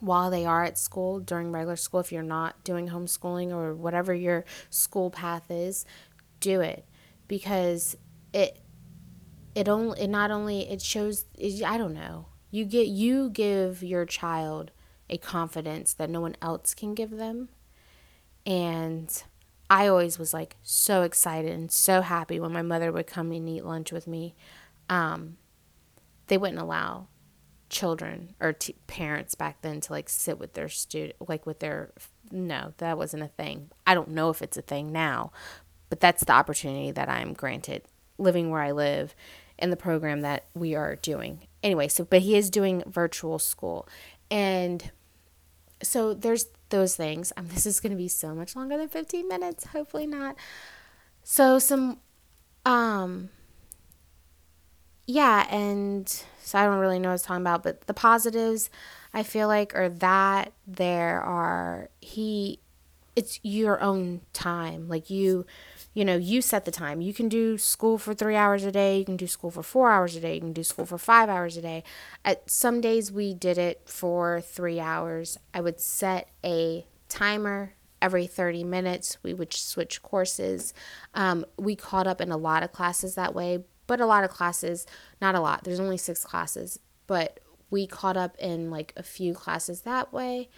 while 0.00 0.30
they 0.30 0.46
are 0.46 0.64
at 0.64 0.78
school 0.78 1.20
during 1.20 1.50
regular 1.50 1.76
school 1.76 2.00
if 2.00 2.12
you're 2.12 2.22
not 2.22 2.62
doing 2.64 2.88
homeschooling 2.88 3.50
or 3.50 3.74
whatever 3.74 4.14
your 4.14 4.44
school 4.70 5.10
path 5.10 5.50
is 5.50 5.84
do 6.40 6.60
it 6.60 6.84
because 7.26 7.96
it 8.32 8.60
it 9.54 9.68
only 9.68 10.00
it 10.00 10.08
not 10.08 10.30
only 10.30 10.70
it 10.70 10.80
shows 10.80 11.24
it, 11.36 11.62
I 11.64 11.78
don't 11.78 11.94
know. 11.94 12.26
You 12.50 12.64
get 12.64 12.86
you 12.86 13.30
give 13.30 13.82
your 13.82 14.06
child 14.06 14.70
a 15.10 15.18
confidence 15.18 15.94
that 15.94 16.10
no 16.10 16.20
one 16.20 16.36
else 16.40 16.74
can 16.74 16.94
give 16.94 17.10
them. 17.10 17.48
And 18.46 19.22
I 19.68 19.88
always 19.88 20.18
was 20.18 20.32
like 20.32 20.56
so 20.62 21.02
excited 21.02 21.50
and 21.50 21.70
so 21.70 22.02
happy 22.02 22.40
when 22.40 22.52
my 22.52 22.62
mother 22.62 22.92
would 22.92 23.06
come 23.06 23.32
and 23.32 23.48
eat 23.48 23.64
lunch 23.64 23.92
with 23.92 24.06
me. 24.06 24.34
Um, 24.88 25.36
they 26.28 26.38
wouldn't 26.38 26.60
allow 26.60 27.08
children 27.68 28.34
or 28.40 28.52
t- 28.52 28.76
parents 28.86 29.34
back 29.34 29.62
then 29.62 29.80
to 29.82 29.92
like 29.92 30.08
sit 30.08 30.38
with 30.38 30.54
their 30.54 30.68
student, 30.68 31.14
like 31.28 31.46
with 31.46 31.60
their, 31.60 31.92
no, 32.30 32.72
that 32.78 32.98
wasn't 32.98 33.22
a 33.22 33.28
thing. 33.28 33.70
I 33.86 33.94
don't 33.94 34.10
know 34.10 34.30
if 34.30 34.42
it's 34.42 34.56
a 34.56 34.62
thing 34.62 34.92
now, 34.92 35.32
but 35.88 36.00
that's 36.00 36.24
the 36.24 36.32
opportunity 36.32 36.90
that 36.90 37.08
I'm 37.08 37.32
granted 37.32 37.82
living 38.18 38.50
where 38.50 38.62
I 38.62 38.72
live 38.72 39.14
in 39.58 39.70
the 39.70 39.76
program 39.76 40.20
that 40.22 40.44
we 40.54 40.74
are 40.74 40.96
doing. 40.96 41.46
Anyway, 41.62 41.88
so, 41.88 42.04
but 42.04 42.22
he 42.22 42.36
is 42.36 42.50
doing 42.50 42.82
virtual 42.86 43.38
school. 43.38 43.88
And 44.30 44.90
so 45.82 46.14
there's 46.14 46.46
those 46.68 46.96
things. 46.96 47.32
Um, 47.36 47.48
this 47.48 47.66
is 47.66 47.80
going 47.80 47.92
to 47.92 47.96
be 47.96 48.08
so 48.08 48.34
much 48.34 48.54
longer 48.54 48.76
than 48.76 48.88
15 48.88 49.26
minutes. 49.28 49.66
Hopefully 49.66 50.06
not. 50.06 50.36
So 51.22 51.58
some, 51.58 51.98
um, 52.64 53.30
yeah, 55.06 55.46
and 55.50 56.22
so 56.48 56.58
I 56.58 56.64
don't 56.64 56.78
really 56.78 56.98
know 56.98 57.08
what 57.08 57.12
I 57.12 57.14
was 57.14 57.22
talking 57.22 57.42
about, 57.42 57.62
but 57.62 57.86
the 57.86 57.94
positives 57.94 58.70
I 59.12 59.22
feel 59.22 59.48
like 59.48 59.74
are 59.74 59.88
that 59.88 60.52
there 60.66 61.20
are 61.20 61.90
he, 62.00 62.60
it's 63.14 63.38
your 63.42 63.80
own 63.80 64.22
time. 64.32 64.88
Like 64.88 65.10
you, 65.10 65.46
you 65.94 66.04
know, 66.04 66.16
you 66.16 66.40
set 66.40 66.64
the 66.64 66.70
time. 66.70 67.00
You 67.00 67.12
can 67.12 67.28
do 67.28 67.58
school 67.58 67.98
for 67.98 68.14
three 68.14 68.36
hours 68.36 68.64
a 68.64 68.72
day. 68.72 68.98
You 68.98 69.04
can 69.04 69.16
do 69.16 69.26
school 69.26 69.50
for 69.50 69.62
four 69.62 69.90
hours 69.90 70.16
a 70.16 70.20
day. 70.20 70.34
You 70.34 70.40
can 70.40 70.52
do 70.52 70.64
school 70.64 70.86
for 70.86 70.98
five 70.98 71.28
hours 71.28 71.56
a 71.56 71.62
day. 71.62 71.84
At 72.24 72.50
some 72.50 72.80
days 72.80 73.12
we 73.12 73.34
did 73.34 73.58
it 73.58 73.82
for 73.86 74.40
three 74.40 74.80
hours. 74.80 75.38
I 75.52 75.60
would 75.60 75.80
set 75.80 76.28
a 76.44 76.86
timer 77.08 77.74
every 78.00 78.26
30 78.26 78.64
minutes. 78.64 79.18
We 79.22 79.34
would 79.34 79.52
switch 79.52 80.02
courses. 80.02 80.72
Um, 81.14 81.44
we 81.58 81.76
caught 81.76 82.06
up 82.06 82.20
in 82.20 82.30
a 82.30 82.36
lot 82.36 82.62
of 82.62 82.72
classes 82.72 83.14
that 83.16 83.34
way, 83.34 83.64
but 83.88 84.00
a 84.00 84.06
lot 84.06 84.22
of 84.22 84.30
classes, 84.30 84.86
not 85.20 85.34
a 85.34 85.40
lot. 85.40 85.64
There's 85.64 85.80
only 85.80 85.96
six 85.96 86.24
classes, 86.24 86.78
but 87.08 87.40
we 87.70 87.88
caught 87.88 88.16
up 88.16 88.36
in 88.38 88.70
like 88.70 88.92
a 88.96 89.02
few 89.02 89.34
classes 89.34 89.82
that 89.82 90.12
way 90.12 90.48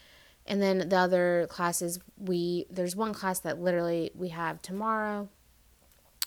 and 0.47 0.61
then 0.61 0.89
the 0.89 0.97
other 0.97 1.47
classes 1.49 2.01
we 2.19 2.67
there's 2.71 2.97
one 2.97 3.15
class 3.15 3.39
that 3.41 3.61
literally 3.61 4.11
we 4.15 4.29
have 4.29 4.61
tomorrow 4.61 5.29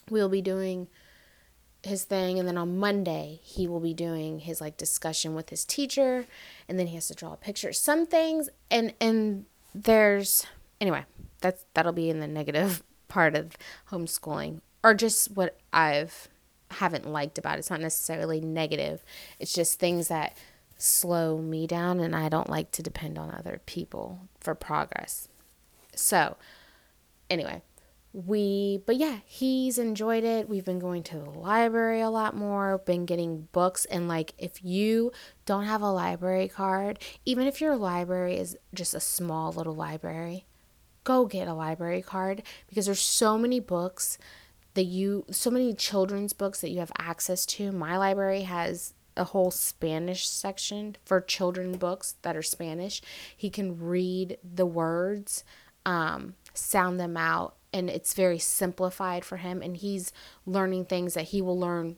we'll 0.10 0.29
be 0.29 0.41
doing 0.41 0.88
his 1.83 2.05
thing 2.05 2.39
and 2.39 2.48
then 2.48 2.57
on 2.57 2.79
monday 2.79 3.39
he 3.43 3.67
will 3.67 3.79
be 3.79 3.93
doing 3.93 4.39
his 4.39 4.62
like 4.62 4.77
discussion 4.77 5.36
with 5.36 5.50
his 5.50 5.65
teacher 5.65 6.25
and 6.67 6.79
then 6.79 6.88
he 6.88 6.95
has 6.95 7.07
to 7.07 7.13
draw 7.13 7.33
a 7.33 7.38
picture 7.38 7.74
some 7.74 8.05
things 8.05 8.50
and 8.72 8.93
and 9.01 9.45
there's 9.75 10.45
anyway 10.79 11.03
that's 11.41 11.65
that'll 11.74 11.91
be 11.91 12.10
in 12.10 12.19
the 12.19 12.27
negative 12.27 12.81
part 13.07 13.36
of 13.36 13.57
homeschooling 13.91 14.62
or 14.83 14.93
just 14.93 15.31
what 15.31 15.57
i've 15.74 16.29
haven't 16.74 17.08
liked 17.08 17.38
about 17.38 17.56
it 17.56 17.60
it's 17.60 17.70
not 17.70 17.82
necessarily 17.82 18.39
negative 18.39 19.03
it's 19.39 19.53
just 19.53 19.80
things 19.80 20.08
that 20.08 20.38
slow 20.84 21.38
me 21.38 21.65
down, 21.65 22.00
and 22.00 22.15
I 22.15 22.30
don't 22.30 22.50
like 22.50 22.72
to 22.72 22.84
depend 22.84 23.18
on 23.18 23.32
other 23.32 23.62
people 23.65 24.27
for 24.39 24.53
progress. 24.53 25.30
So, 25.96 26.36
anyway, 27.30 27.62
we, 28.12 28.82
but 28.86 28.98
yeah, 28.98 29.20
he's 29.25 29.77
enjoyed 29.77 30.24
it. 30.24 30.50
We've 30.50 30.65
been 30.65 30.80
going 30.80 31.03
to 31.03 31.18
the 31.18 31.30
library 31.30 32.01
a 32.01 32.10
lot 32.10 32.36
more, 32.36 32.80
been 32.80 33.06
getting 33.06 33.48
books. 33.53 33.86
And 33.86 34.08
like, 34.08 34.34
if 34.38 34.63
you 34.63 35.12
don't 35.46 35.65
have 35.65 35.82
a 35.82 35.92
library 35.92 36.50
card, 36.50 37.00
even 37.25 37.48
if 37.48 37.62
your 37.62 37.75
library 37.75 38.38
is 38.38 38.58
just 38.74 38.94
a 38.94 39.00
small 39.00 39.51
little 39.53 39.75
library, 39.75 40.46
go 41.03 41.25
get 41.25 41.48
a 41.48 41.53
library 41.53 42.01
card 42.01 42.44
because 42.68 42.86
there's 42.86 43.00
so 43.00 43.38
many 43.38 43.60
books 43.60 44.18
that 44.74 44.84
you, 44.84 45.25
so 45.30 45.50
many 45.50 45.74
children's 45.74 46.34
books 46.34 46.62
that 46.62 46.70
you 46.70 46.80
have 46.80 46.92
access 46.98 47.46
to. 47.46 47.72
My 47.72 47.98
library 47.98 48.42
has 48.42 48.94
a 49.15 49.25
whole 49.25 49.51
Spanish 49.51 50.27
section 50.27 50.96
for 51.06 51.22
children 51.22 51.74
books 51.74 52.15
that 52.24 52.36
are 52.36 52.42
Spanish. 52.42 53.01
He 53.36 53.50
can 53.50 53.80
read 53.80 54.38
the 54.44 54.65
words, 54.65 55.44
um, 55.86 56.36
sound 56.53 57.00
them 57.00 57.18
out, 57.18 57.56
and 57.72 57.89
it's 57.89 58.13
very 58.13 58.39
simplified 58.39 59.24
for 59.24 59.38
him. 59.38 59.62
And 59.62 59.77
he's 59.77 60.12
learning 60.46 60.86
things 60.86 61.13
that 61.13 61.25
he 61.25 61.42
will 61.42 61.60
learn 61.60 61.98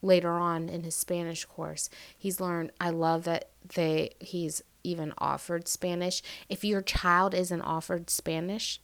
later 0.00 0.32
on 0.32 0.68
in 0.68 0.84
his 0.84 0.94
Spanish 0.94 1.44
course. 1.44 1.88
He's 2.16 2.40
learned. 2.40 2.72
I 2.80 2.90
love 2.90 3.24
that 3.24 3.50
they 3.74 4.10
he's 4.20 4.62
even 4.82 5.14
offered 5.16 5.66
Spanish. 5.66 6.22
If 6.48 6.62
your 6.62 6.82
child 6.82 7.34
isn't 7.34 7.62
offered 7.62 8.10
Spanish 8.10 8.80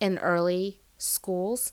in 0.00 0.18
early 0.18 0.80
schools, 0.96 1.72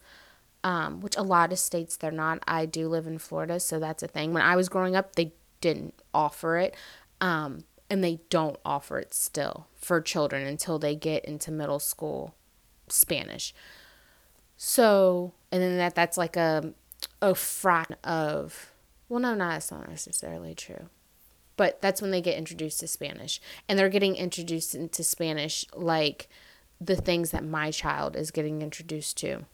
um, 0.64 1.02
which 1.02 1.18
a 1.18 1.24
lot 1.24 1.52
of 1.52 1.60
states 1.60 1.96
they're 1.96 2.12
not. 2.12 2.40
I 2.48 2.66
do 2.66 2.88
live 2.88 3.08
in 3.08 3.18
Florida, 3.18 3.60
so 3.60 3.80
that's 3.80 4.04
a 4.04 4.08
thing. 4.08 4.34
When 4.34 4.44
I 4.44 4.56
was 4.56 4.70
growing 4.70 4.96
up, 4.96 5.16
they 5.16 5.34
didn't 5.60 5.94
offer 6.14 6.58
it, 6.58 6.76
um, 7.20 7.64
and 7.90 8.04
they 8.04 8.20
don't 8.30 8.58
offer 8.64 9.00
it 9.00 9.14
still 9.14 9.68
for 9.76 10.02
children 10.02 10.46
until 10.46 10.80
they 10.80 10.96
get 10.96 11.26
into 11.26 11.52
middle 11.52 11.80
school 11.80 12.36
Spanish. 12.88 13.54
So, 14.58 15.34
and 15.52 15.62
then 15.62 15.78
that 15.78 15.96
that's 15.96 16.18
like 16.18 16.38
a 16.38 16.74
a 17.22 17.34
fraction 17.36 17.96
of 18.04 18.72
well, 19.10 19.20
no, 19.20 19.34
not 19.34 19.54
that's 19.54 19.72
not 19.72 19.90
necessarily 19.90 20.56
true. 20.56 20.90
But 21.58 21.82
that's 21.82 22.02
when 22.02 22.12
they 22.12 22.22
get 22.22 22.38
introduced 22.38 22.80
to 22.80 22.88
Spanish. 22.88 23.42
And 23.68 23.78
they're 23.78 23.90
getting 23.90 24.16
introduced 24.16 24.74
into 24.74 25.04
Spanish 25.04 25.66
like 25.76 26.30
the 26.80 26.96
things 26.96 27.32
that 27.32 27.44
my 27.44 27.72
child 27.72 28.16
is 28.16 28.32
getting 28.32 28.62
introduced 28.62 29.18
to 29.18 29.46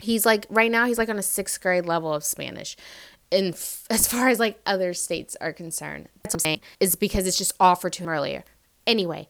he's 0.00 0.26
like 0.26 0.46
right 0.50 0.70
now 0.70 0.86
he's 0.86 0.98
like 0.98 1.08
on 1.08 1.18
a 1.18 1.22
sixth 1.22 1.60
grade 1.60 1.86
level 1.86 2.12
of 2.12 2.24
spanish. 2.24 2.76
And 3.32 3.54
f- 3.54 3.86
as 3.90 4.06
far 4.06 4.28
as 4.28 4.38
like 4.38 4.60
other 4.66 4.94
states 4.94 5.36
are 5.40 5.52
concerned 5.52 6.08
that's 6.22 6.34
what 6.34 6.40
i'm 6.40 6.44
saying 6.44 6.60
is 6.80 6.94
because 6.94 7.26
it's 7.26 7.38
just 7.38 7.52
offered 7.58 7.92
to 7.94 8.02
him 8.02 8.08
earlier. 8.08 8.44
Anyway 8.86 9.28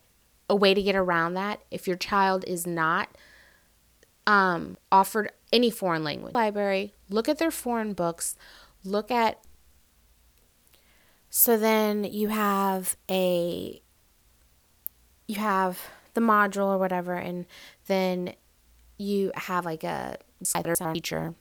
a 0.49 0.57
way 0.57 0.75
to 0.75 0.83
get 0.83 0.95
around 0.95 1.35
that 1.35 1.61
if 1.71 1.87
your 1.87 1.97
child 1.97 2.45
is 2.47 2.67
not 2.67 3.09
um, 4.27 4.77
offered 4.91 5.31
any 5.53 5.71
foreign 5.71 6.05
language 6.05 6.35
library 6.35 6.93
look 7.09 7.29
at 7.29 7.39
their 7.39 7.51
foreign 7.51 7.93
books 7.93 8.37
look 8.85 9.11
at 9.11 9.41
so 11.31 11.57
then 11.57 12.05
you 12.05 12.29
have 12.29 12.97
a 13.11 13.81
you 15.29 15.37
have 15.37 15.81
the 16.15 16.21
module 16.21 16.69
or 16.75 16.79
whatever 16.79 17.15
and 17.15 17.47
then 17.87 18.33
you 18.99 19.33
have 19.35 19.65
like 19.65 19.85
a 19.85 20.17
teacher. 20.95 21.35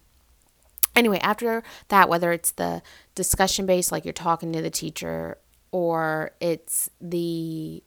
Anyway, 0.96 1.20
after 1.20 1.62
that, 1.90 2.08
whether 2.08 2.32
it's 2.32 2.52
the 2.52 2.82
discussion 3.16 3.66
based, 3.66 3.92
like 3.92 4.06
you're 4.06 4.14
talking 4.14 4.54
to 4.54 4.62
the 4.62 4.70
teacher, 4.70 5.38
or 5.72 6.32
it's 6.40 6.90
the. 7.02 7.84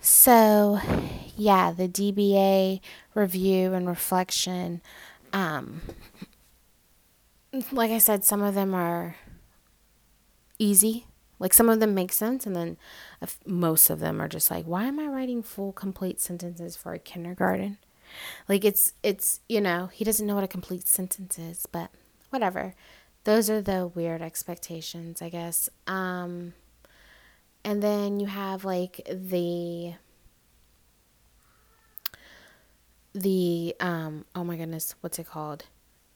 So, 0.00 0.80
yeah, 1.34 1.72
the 1.72 1.88
DBA 1.88 2.80
review 3.14 3.72
and 3.72 3.88
reflection. 3.88 4.82
Um, 5.32 5.80
like 7.72 7.90
I 7.90 7.98
said, 7.98 8.22
some 8.22 8.42
of 8.42 8.54
them 8.54 8.74
are 8.74 9.16
easy. 10.58 11.06
Like 11.38 11.54
some 11.54 11.68
of 11.68 11.80
them 11.80 11.94
make 11.94 12.12
sense, 12.12 12.46
and 12.46 12.54
then 12.54 12.76
most 13.46 13.90
of 13.90 14.00
them 14.00 14.20
are 14.20 14.28
just 14.28 14.50
like, 14.50 14.64
why 14.64 14.84
am 14.84 14.98
I 14.98 15.06
writing 15.06 15.42
full 15.42 15.72
complete 15.72 16.20
sentences 16.20 16.76
for 16.76 16.92
a 16.92 16.98
kindergarten? 16.98 17.78
Like 18.48 18.64
it's 18.64 18.92
it's 19.02 19.40
you 19.48 19.60
know 19.60 19.88
he 19.92 20.04
doesn't 20.04 20.26
know 20.26 20.34
what 20.34 20.44
a 20.44 20.48
complete 20.48 20.86
sentence 20.86 21.38
is, 21.38 21.66
but 21.70 21.90
whatever. 22.30 22.74
Those 23.24 23.48
are 23.48 23.62
the 23.62 23.86
weird 23.86 24.20
expectations, 24.20 25.22
I 25.22 25.30
guess. 25.30 25.70
Um, 25.86 26.52
and 27.64 27.82
then 27.82 28.20
you 28.20 28.26
have 28.26 28.64
like 28.64 29.00
the 29.10 29.94
the 33.14 33.74
um 33.80 34.24
oh 34.34 34.42
my 34.42 34.56
goodness 34.56 34.96
what's 35.00 35.20
it 35.20 35.26
called 35.26 35.66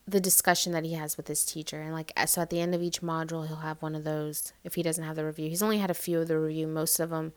the 0.08 0.20
discussion 0.20 0.72
that 0.72 0.84
he 0.84 0.94
has 0.94 1.16
with 1.16 1.28
his 1.28 1.44
teacher. 1.44 1.80
And 1.80 1.92
like 1.92 2.12
so 2.26 2.40
at 2.40 2.50
the 2.50 2.60
end 2.60 2.74
of 2.74 2.82
each 2.82 3.02
module 3.02 3.46
he'll 3.46 3.56
have 3.56 3.82
one 3.82 3.94
of 3.94 4.04
those 4.04 4.52
if 4.64 4.74
he 4.74 4.82
doesn't 4.82 5.04
have 5.04 5.16
the 5.16 5.24
review. 5.24 5.50
He's 5.50 5.62
only 5.62 5.78
had 5.78 5.90
a 5.90 5.94
few 5.94 6.20
of 6.20 6.28
the 6.28 6.38
review. 6.38 6.66
Most 6.66 6.98
of 6.98 7.10
them 7.10 7.32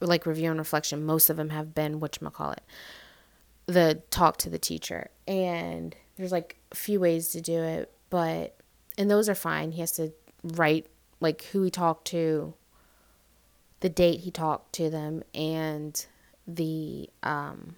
like 0.00 0.26
review 0.26 0.50
and 0.50 0.58
reflection 0.58 1.04
most 1.04 1.30
of 1.30 1.36
them 1.36 1.50
have 1.50 1.74
been 1.74 1.98
which 1.98 2.20
call 2.32 2.52
it 2.52 2.62
the 3.66 4.02
talk 4.10 4.36
to 4.38 4.50
the 4.50 4.58
teacher. 4.58 5.08
And 5.26 5.96
there's 6.16 6.32
like 6.32 6.56
a 6.70 6.76
few 6.76 7.00
ways 7.00 7.30
to 7.30 7.40
do 7.40 7.60
it 7.62 7.92
but 8.10 8.56
and 8.96 9.10
those 9.10 9.28
are 9.28 9.34
fine. 9.34 9.72
He 9.72 9.80
has 9.80 9.92
to 9.92 10.12
write 10.44 10.86
like 11.20 11.42
who 11.46 11.62
he 11.62 11.70
talked 11.70 12.06
to 12.08 12.54
the 13.80 13.88
date 13.88 14.20
he 14.20 14.30
talked 14.30 14.72
to 14.74 14.88
them 14.88 15.24
and 15.34 16.06
the 16.46 17.10
um, 17.22 17.74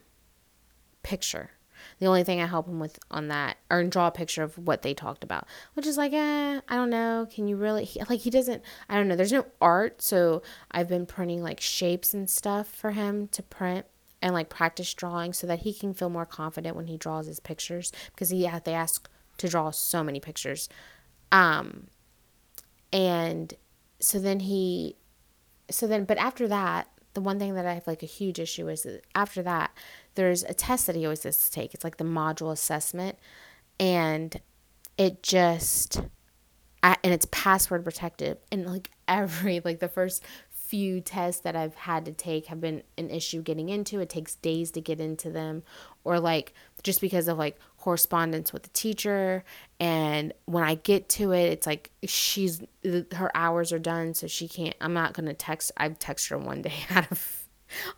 picture 1.03 1.51
The 1.99 2.07
only 2.07 2.25
thing 2.25 2.41
I 2.41 2.47
help 2.47 2.67
him 2.69 2.79
with 2.79 2.99
on 3.11 3.29
that, 3.29 3.57
or 3.71 3.83
draw 3.85 4.09
a 4.09 4.13
picture 4.13 4.43
of 4.43 4.57
what 4.59 4.83
they 4.83 4.95
talked 4.95 5.25
about, 5.25 5.47
which 5.75 5.87
is 5.87 5.97
like, 5.97 6.13
eh, 6.13 6.61
I 6.69 6.77
don't 6.77 6.91
know. 6.91 7.27
Can 7.31 7.49
you 7.49 7.57
really, 7.57 7.85
he, 7.85 8.01
like, 8.09 8.21
he 8.21 8.31
doesn't, 8.31 8.63
I 8.89 8.97
don't 8.97 9.09
know. 9.09 9.17
There's 9.17 9.33
no 9.33 9.47
art. 9.61 10.03
So 10.03 10.43
I've 10.71 10.89
been 10.89 11.07
printing 11.07 11.43
like 11.43 11.61
shapes 11.61 12.15
and 12.15 12.29
stuff 12.29 12.69
for 12.69 12.93
him 12.93 13.29
to 13.29 13.43
print 13.43 13.87
and 14.23 14.35
like 14.35 14.49
practice 14.49 14.93
drawing 14.95 15.33
so 15.33 15.47
that 15.47 15.61
he 15.61 15.73
can 15.73 15.95
feel 15.95 16.09
more 16.09 16.27
confident 16.27 16.77
when 16.77 16.87
he 16.87 16.97
draws 16.97 17.27
his 17.27 17.41
pictures 17.41 17.93
because 18.15 18.31
he, 18.31 18.49
they 18.65 18.75
ask 18.75 19.09
to 19.39 19.49
draw 19.49 19.71
so 19.71 20.03
many 20.03 20.21
pictures. 20.21 20.69
Um, 21.31 21.89
and 22.93 23.53
so 24.01 24.19
then 24.19 24.41
he, 24.41 24.97
so 25.71 25.87
then, 25.87 26.05
but 26.05 26.19
after 26.19 26.49
that, 26.49 26.89
the 27.15 27.21
one 27.21 27.39
thing 27.39 27.55
that 27.55 27.67
I 27.67 27.75
have 27.75 27.87
like 27.87 28.03
a 28.03 28.07
huge 28.07 28.39
issue 28.39 28.69
is 28.69 28.83
that 28.83 29.03
after 29.15 29.43
that, 29.43 29.77
there's 30.17 30.43
a 30.45 30.55
test 30.55 30.87
that 30.87 30.97
he 30.97 31.07
always 31.07 31.23
has 31.23 31.45
to 31.45 31.53
take. 31.53 31.73
It's 31.75 31.85
like 31.85 31.99
the 31.99 32.05
module 32.05 32.53
assessment. 32.53 33.19
And 33.79 34.41
it 34.99 35.23
just, 35.23 36.01
and 36.83 36.99
it's 37.05 37.27
password 37.31 37.85
protected. 37.85 38.39
And 38.51 38.67
like 38.67 38.91
every, 39.07 39.61
like 39.65 39.81
the 39.81 39.89
first 39.89 40.25
few 40.67 41.01
tests 41.01 41.43
that 41.43 41.55
I've 41.55 41.77
had 41.77 42.05
to 42.07 42.13
take 42.13 42.47
have 42.47 42.61
been 42.61 42.83
an 42.99 43.09
issue 43.09 43.41
getting 43.41 43.69
into. 43.69 44.01
It 44.01 44.09
takes 44.09 44.35
days 44.35 44.73
to 44.73 44.81
get 44.81 45.01
into 45.01 45.31
them, 45.31 45.63
or 46.03 46.19
like 46.19 46.55
just 46.83 47.01
because 47.01 47.29
of 47.29 47.39
like 47.39 47.59
correspondence 47.79 48.53
with 48.53 48.65
the 48.65 48.69
teacher. 48.71 49.45
And 49.79 50.33
when 50.47 50.65
I 50.65 50.75
get 50.75 51.09
to 51.11 51.33
it, 51.33 51.53
it's 51.53 51.67
like 51.67 51.93
she's 52.05 52.63
her 53.15 53.31
hours 53.35 53.73
are 53.73 53.79
done, 53.79 54.15
so 54.15 54.27
she 54.27 54.49
can't. 54.49 54.75
I'm 54.81 54.93
not 54.93 55.13
gonna 55.13 55.35
text. 55.35 55.71
I've 55.77 55.99
texted 55.99 56.31
her 56.31 56.39
one 56.39 56.63
day 56.63 56.75
out 56.91 57.11
of 57.11 57.46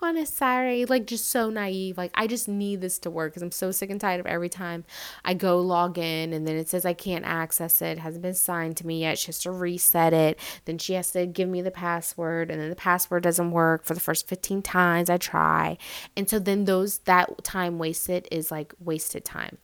on 0.00 0.16
a 0.16 0.26
Saturday, 0.26 0.84
like 0.84 1.06
just 1.06 1.28
so 1.28 1.50
naive. 1.50 1.98
Like 1.98 2.10
I 2.14 2.26
just 2.26 2.48
need 2.48 2.80
this 2.80 2.98
to 3.00 3.10
work 3.10 3.32
because 3.32 3.42
I'm 3.42 3.50
so 3.50 3.70
sick 3.70 3.90
and 3.90 4.00
tired 4.00 4.20
of 4.20 4.26
every 4.26 4.48
time 4.48 4.84
I 5.24 5.34
go 5.34 5.60
log 5.60 5.98
in 5.98 6.32
and 6.32 6.46
then 6.46 6.56
it 6.56 6.68
says 6.68 6.84
I 6.84 6.92
can't 6.92 7.24
access 7.24 7.82
it. 7.82 7.88
it. 7.88 7.98
Hasn't 7.98 8.22
been 8.22 8.34
signed 8.34 8.76
to 8.78 8.86
me 8.86 9.00
yet. 9.00 9.18
She 9.18 9.26
has 9.26 9.40
to 9.40 9.50
reset 9.50 10.12
it. 10.12 10.38
Then 10.64 10.78
she 10.78 10.94
has 10.94 11.12
to 11.12 11.26
give 11.26 11.48
me 11.48 11.62
the 11.62 11.70
password 11.70 12.50
and 12.50 12.60
then 12.60 12.70
the 12.70 12.76
password 12.76 13.22
doesn't 13.22 13.50
work 13.50 13.84
for 13.84 13.94
the 13.94 14.00
first 14.00 14.28
15 14.28 14.62
times 14.62 15.10
I 15.10 15.16
try. 15.16 15.78
And 16.16 16.28
so 16.28 16.38
then 16.38 16.64
those 16.64 16.98
that 17.00 17.44
time 17.44 17.78
wasted 17.78 18.28
is 18.30 18.50
like 18.50 18.74
wasted 18.78 19.24
time. 19.24 19.58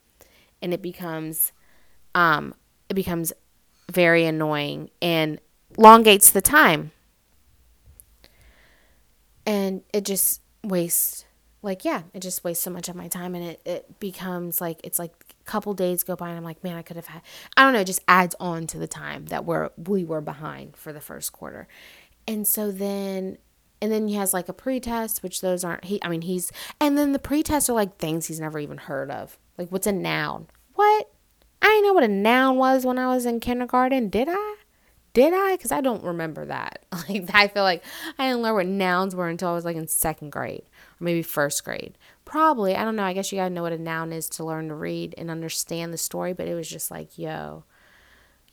And 0.62 0.72
it 0.72 0.82
becomes 0.82 1.52
um 2.14 2.54
it 2.88 2.94
becomes 2.94 3.32
very 3.90 4.24
annoying 4.24 4.90
and 5.02 5.40
elongates 5.76 6.30
the 6.30 6.40
time 6.40 6.92
and 9.46 9.82
it 9.92 10.04
just 10.04 10.40
wastes 10.62 11.24
like 11.62 11.84
yeah 11.84 12.02
it 12.12 12.20
just 12.20 12.44
wastes 12.44 12.62
so 12.62 12.70
much 12.70 12.88
of 12.88 12.94
my 12.94 13.08
time 13.08 13.34
and 13.34 13.44
it, 13.44 13.60
it 13.64 14.00
becomes 14.00 14.60
like 14.60 14.80
it's 14.84 14.98
like 14.98 15.12
a 15.40 15.44
couple 15.50 15.72
days 15.74 16.02
go 16.02 16.14
by 16.14 16.28
and 16.28 16.36
i'm 16.36 16.44
like 16.44 16.62
man 16.62 16.76
i 16.76 16.82
could 16.82 16.96
have 16.96 17.06
had 17.06 17.22
i 17.56 17.62
don't 17.62 17.72
know 17.72 17.80
it 17.80 17.86
just 17.86 18.02
adds 18.06 18.34
on 18.38 18.66
to 18.66 18.78
the 18.78 18.86
time 18.86 19.26
that 19.26 19.44
we're 19.44 19.70
we 19.76 20.04
were 20.04 20.20
behind 20.20 20.76
for 20.76 20.92
the 20.92 21.00
first 21.00 21.32
quarter. 21.32 21.66
And 22.26 22.46
so 22.46 22.70
then 22.70 23.38
and 23.82 23.92
then 23.92 24.08
he 24.08 24.14
has 24.14 24.32
like 24.32 24.48
a 24.48 24.54
pre-test 24.54 25.22
which 25.22 25.40
those 25.40 25.62
aren't 25.64 25.84
he 25.84 26.02
i 26.02 26.08
mean 26.08 26.22
he's 26.22 26.50
and 26.80 26.96
then 26.96 27.12
the 27.12 27.18
pre-tests 27.18 27.68
are 27.68 27.74
like 27.74 27.98
things 27.98 28.26
he's 28.26 28.40
never 28.40 28.58
even 28.58 28.78
heard 28.78 29.10
of. 29.10 29.38
Like 29.58 29.70
what's 29.70 29.86
a 29.86 29.92
noun? 29.92 30.48
What? 30.74 31.10
I 31.62 31.66
didn't 31.66 31.84
know 31.84 31.92
what 31.92 32.04
a 32.04 32.08
noun 32.08 32.56
was 32.56 32.84
when 32.84 32.98
i 32.98 33.06
was 33.06 33.26
in 33.26 33.40
kindergarten 33.40 34.08
did 34.08 34.28
i 34.30 34.56
did 35.14 35.32
I? 35.32 35.56
Because 35.56 35.72
I 35.72 35.80
don't 35.80 36.04
remember 36.04 36.44
that. 36.46 36.84
Like, 37.08 37.34
I 37.34 37.48
feel 37.48 37.64
like 37.64 37.84
I 38.18 38.28
didn't 38.28 38.42
learn 38.42 38.54
what 38.54 38.66
nouns 38.66 39.14
were 39.14 39.28
until 39.28 39.50
I 39.50 39.52
was 39.52 39.64
like 39.64 39.76
in 39.76 39.88
second 39.88 40.30
grade 40.30 40.62
or 40.62 41.04
maybe 41.04 41.22
first 41.22 41.64
grade. 41.64 41.98
Probably. 42.24 42.74
I 42.74 42.84
don't 42.84 42.96
know. 42.96 43.02
I 43.04 43.12
guess 43.12 43.30
you 43.30 43.36
got 43.36 43.48
to 43.48 43.54
know 43.54 43.62
what 43.62 43.72
a 43.72 43.78
noun 43.78 44.10
is 44.10 44.28
to 44.30 44.44
learn 44.44 44.68
to 44.68 44.74
read 44.74 45.14
and 45.18 45.30
understand 45.30 45.92
the 45.92 45.98
story. 45.98 46.32
But 46.32 46.48
it 46.48 46.54
was 46.54 46.68
just 46.68 46.90
like, 46.90 47.18
yo. 47.18 47.64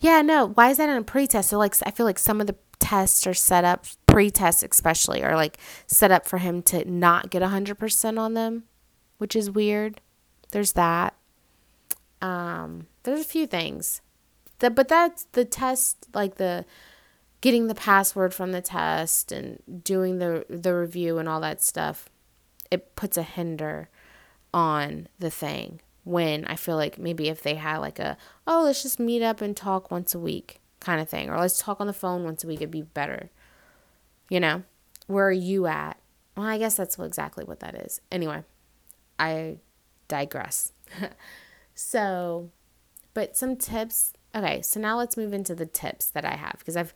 Yeah, 0.02 0.22
no. 0.22 0.48
Why 0.48 0.70
is 0.70 0.78
that 0.78 0.90
in 0.90 0.98
a 0.98 1.04
pretest? 1.04 1.50
So, 1.50 1.58
like, 1.58 1.76
I 1.86 1.92
feel 1.92 2.06
like 2.06 2.20
some 2.20 2.42
of 2.42 2.48
the 2.48 2.56
tests 2.80 3.26
are 3.26 3.34
set 3.34 3.64
up, 3.64 3.86
pre-tests 4.08 4.64
especially, 4.70 5.24
are 5.24 5.36
like 5.36 5.58
set 5.88 6.12
up 6.12 6.28
for 6.28 6.40
him 6.40 6.62
to 6.64 6.84
not 6.90 7.30
get 7.30 7.42
100% 7.42 8.20
on 8.20 8.34
them, 8.34 8.64
which 9.18 9.36
is 9.36 9.50
weird. 9.50 10.02
There's 10.52 10.74
that. 10.74 11.14
Um, 12.22 12.88
there's 13.04 13.22
a 13.22 13.26
few 13.26 13.48
things 13.48 14.02
the, 14.62 14.70
but 14.70 14.88
that's 14.88 15.26
the 15.34 15.46
test, 15.46 16.08
like 16.14 16.36
the 16.36 16.66
getting 17.42 17.68
the 17.68 17.76
password 17.76 18.34
from 18.34 18.52
the 18.52 18.62
test 18.62 19.32
and 19.32 19.84
doing 19.84 20.20
the 20.20 20.46
the 20.50 20.74
review 20.74 21.18
and 21.18 21.28
all 21.28 21.42
that 21.42 21.62
stuff. 21.62 22.10
It 22.70 22.96
puts 22.96 23.18
a 23.18 23.24
hinder 23.24 23.90
on 24.54 25.08
the 25.20 25.30
thing 25.30 25.82
when 26.04 26.46
I 26.46 26.56
feel 26.56 26.76
like 26.76 26.98
maybe 26.98 27.30
if 27.30 27.42
they 27.42 27.56
had 27.56 27.78
like 27.78 28.00
a 28.00 28.18
oh 28.48 28.64
let's 28.64 28.82
just 28.84 29.00
meet 29.00 29.22
up 29.22 29.42
and 29.42 29.56
talk 29.56 29.92
once 29.92 30.16
a 30.16 30.20
week 30.20 30.60
kind 30.80 31.02
of 31.02 31.10
thing 31.10 31.30
or 31.30 31.38
let's 31.38 31.62
talk 31.62 31.80
on 31.80 31.88
the 31.88 31.94
phone 31.94 32.24
once 32.24 32.44
a 32.44 32.48
week 32.48 32.58
it'd 32.58 32.72
be 32.72 32.82
better. 32.82 33.30
You 34.30 34.40
know, 34.40 34.64
where 35.08 35.28
are 35.28 35.32
you 35.32 35.68
at? 35.68 35.98
Well, 36.38 36.46
I 36.46 36.58
guess 36.58 36.76
that's 36.76 36.98
exactly 36.98 37.44
what 37.44 37.60
that 37.60 37.76
is. 37.76 38.00
Anyway, 38.12 38.44
I 39.20 39.58
digress. 40.08 40.72
so, 41.76 42.50
but 43.14 43.36
some 43.36 43.58
tips 43.58 44.14
Okay, 44.34 44.62
so 44.62 44.80
now 44.80 44.98
let's 44.98 45.18
move 45.18 45.34
into 45.34 45.56
the 45.56 45.66
tips 45.66 46.06
that 46.08 46.26
I 46.26 46.36
have 46.36 46.56
because 46.60 46.78
I've 46.78 46.94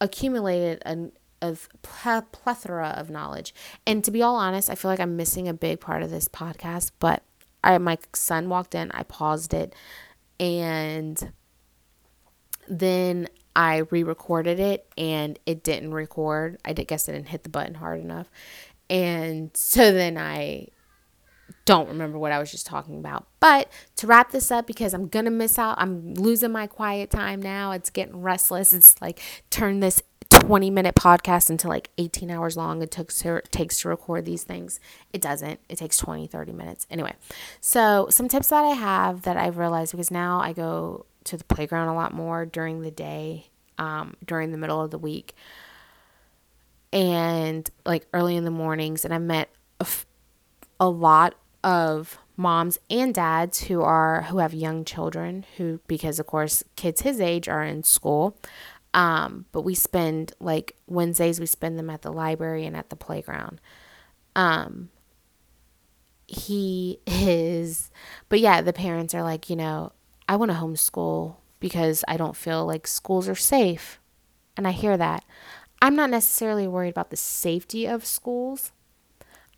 accumulated 0.00 0.82
a, 0.86 1.10
a 1.42 2.22
plethora 2.32 2.94
of 2.96 3.10
knowledge. 3.10 3.54
And 3.86 4.02
to 4.04 4.10
be 4.10 4.22
all 4.22 4.36
honest, 4.36 4.70
I 4.70 4.74
feel 4.74 4.90
like 4.90 5.00
I'm 5.00 5.16
missing 5.16 5.46
a 5.46 5.54
big 5.54 5.80
part 5.80 6.02
of 6.02 6.10
this 6.10 6.28
podcast, 6.28 6.92
but 6.98 7.22
I 7.62 7.76
my 7.78 7.98
son 8.14 8.48
walked 8.48 8.74
in, 8.74 8.90
I 8.92 9.02
paused 9.02 9.52
it, 9.52 9.74
and 10.40 11.32
then 12.68 13.28
I 13.56 13.78
re-recorded 13.90 14.58
it 14.58 14.86
and 14.96 15.38
it 15.46 15.62
didn't 15.62 15.92
record. 15.92 16.58
I 16.64 16.72
did 16.72 16.88
guess 16.88 17.08
I 17.08 17.12
didn't 17.12 17.28
hit 17.28 17.42
the 17.42 17.50
button 17.50 17.74
hard 17.74 18.00
enough. 18.00 18.30
And 18.90 19.50
so 19.54 19.92
then 19.92 20.18
I 20.18 20.68
don't 21.64 21.88
remember 21.88 22.18
what 22.18 22.32
I 22.32 22.38
was 22.38 22.50
just 22.50 22.66
talking 22.66 22.98
about. 22.98 23.26
But 23.40 23.70
to 23.96 24.06
wrap 24.06 24.32
this 24.32 24.50
up, 24.50 24.66
because 24.66 24.92
I'm 24.92 25.08
going 25.08 25.24
to 25.24 25.30
miss 25.30 25.58
out, 25.58 25.76
I'm 25.78 26.14
losing 26.14 26.52
my 26.52 26.66
quiet 26.66 27.10
time 27.10 27.40
now. 27.40 27.72
It's 27.72 27.90
getting 27.90 28.20
restless. 28.20 28.72
It's 28.72 29.00
like 29.00 29.20
turn 29.50 29.80
this 29.80 30.02
20 30.30 30.70
minute 30.70 30.94
podcast 30.94 31.48
into 31.48 31.68
like 31.68 31.90
18 31.96 32.30
hours 32.30 32.56
long. 32.56 32.82
It 32.82 32.90
to, 32.92 33.42
takes 33.50 33.80
to 33.80 33.88
record 33.88 34.24
these 34.24 34.42
things. 34.44 34.78
It 35.12 35.22
doesn't. 35.22 35.60
It 35.68 35.76
takes 35.78 35.96
20, 35.96 36.26
30 36.26 36.52
minutes. 36.52 36.86
Anyway, 36.90 37.14
so 37.60 38.08
some 38.10 38.28
tips 38.28 38.48
that 38.48 38.64
I 38.64 38.74
have 38.74 39.22
that 39.22 39.36
I've 39.36 39.56
realized 39.56 39.92
because 39.92 40.10
now 40.10 40.40
I 40.40 40.52
go 40.52 41.06
to 41.24 41.36
the 41.36 41.44
playground 41.44 41.88
a 41.88 41.94
lot 41.94 42.12
more 42.12 42.44
during 42.44 42.82
the 42.82 42.90
day, 42.90 43.46
um, 43.78 44.14
during 44.24 44.52
the 44.52 44.58
middle 44.58 44.82
of 44.82 44.90
the 44.90 44.98
week, 44.98 45.34
and 46.92 47.70
like 47.86 48.06
early 48.12 48.36
in 48.36 48.44
the 48.44 48.50
mornings. 48.50 49.04
And 49.04 49.14
I 49.14 49.18
met 49.18 49.48
a, 49.80 49.84
f- 49.84 50.06
a 50.78 50.88
lot 50.88 51.34
of 51.64 52.18
moms 52.36 52.78
and 52.90 53.14
dads 53.14 53.64
who 53.64 53.82
are 53.82 54.22
who 54.22 54.38
have 54.38 54.52
young 54.52 54.84
children 54.84 55.44
who 55.56 55.80
because 55.86 56.18
of 56.18 56.26
course 56.26 56.62
kids 56.76 57.00
his 57.00 57.20
age 57.20 57.48
are 57.48 57.64
in 57.64 57.82
school. 57.82 58.36
Um, 58.92 59.46
but 59.50 59.62
we 59.62 59.74
spend 59.74 60.34
like 60.38 60.76
wednesdays 60.86 61.40
we 61.40 61.46
spend 61.46 61.78
them 61.78 61.90
at 61.90 62.02
the 62.02 62.12
library 62.12 62.66
and 62.66 62.76
at 62.76 62.90
the 62.90 62.96
playground. 62.96 63.60
Um, 64.36 64.90
he 66.26 67.00
is 67.06 67.90
but 68.28 68.40
yeah 68.40 68.60
the 68.60 68.72
parents 68.72 69.14
are 69.14 69.22
like 69.22 69.50
you 69.50 69.56
know 69.56 69.92
i 70.28 70.36
want 70.36 70.50
to 70.50 70.56
homeschool 70.56 71.36
because 71.60 72.02
i 72.08 72.16
don't 72.16 72.36
feel 72.36 72.64
like 72.66 72.86
schools 72.86 73.28
are 73.28 73.34
safe. 73.34 74.00
And 74.56 74.68
i 74.68 74.70
hear 74.70 74.96
that. 74.96 75.24
I'm 75.82 75.96
not 75.96 76.10
necessarily 76.10 76.66
worried 76.66 76.90
about 76.90 77.10
the 77.10 77.16
safety 77.16 77.86
of 77.86 78.04
schools 78.04 78.72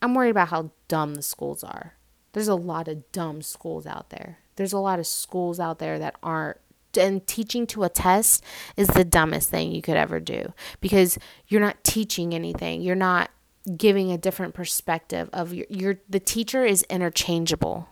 i'm 0.03 0.15
worried 0.15 0.31
about 0.31 0.49
how 0.49 0.71
dumb 0.89 1.15
the 1.15 1.23
schools 1.23 1.65
are 1.65 1.97
there's 2.37 2.49
a 2.49 2.55
lot 2.55 2.87
of 2.87 3.11
dumb 3.13 3.41
schools 3.41 3.87
out 3.87 4.11
there. 4.11 4.41
There's 4.57 4.75
a 4.75 4.79
lot 4.79 4.99
of 4.99 5.07
schools 5.07 5.59
out 5.59 5.79
there 5.79 5.99
that 5.99 6.17
aren't 6.23 6.59
and 6.95 7.27
teaching 7.27 7.67
to 7.69 7.83
a 7.83 7.89
test 7.89 8.45
is 8.77 8.89
the 8.89 9.05
dumbest 9.05 9.49
thing 9.49 9.73
you 9.73 9.81
could 9.81 9.97
ever 9.97 10.21
do 10.21 10.53
because 10.83 11.19
you're 11.49 11.63
not 11.63 11.83
teaching 11.83 12.35
anything. 12.35 12.83
You're 12.83 12.95
not 12.95 13.31
giving 13.75 14.13
a 14.13 14.19
different 14.19 14.53
perspective 14.53 15.31
of 15.33 15.55
your, 15.55 15.65
your 15.71 16.01
the 16.11 16.21
teacher 16.21 16.63
is 16.63 16.83
interchangeable 16.91 17.89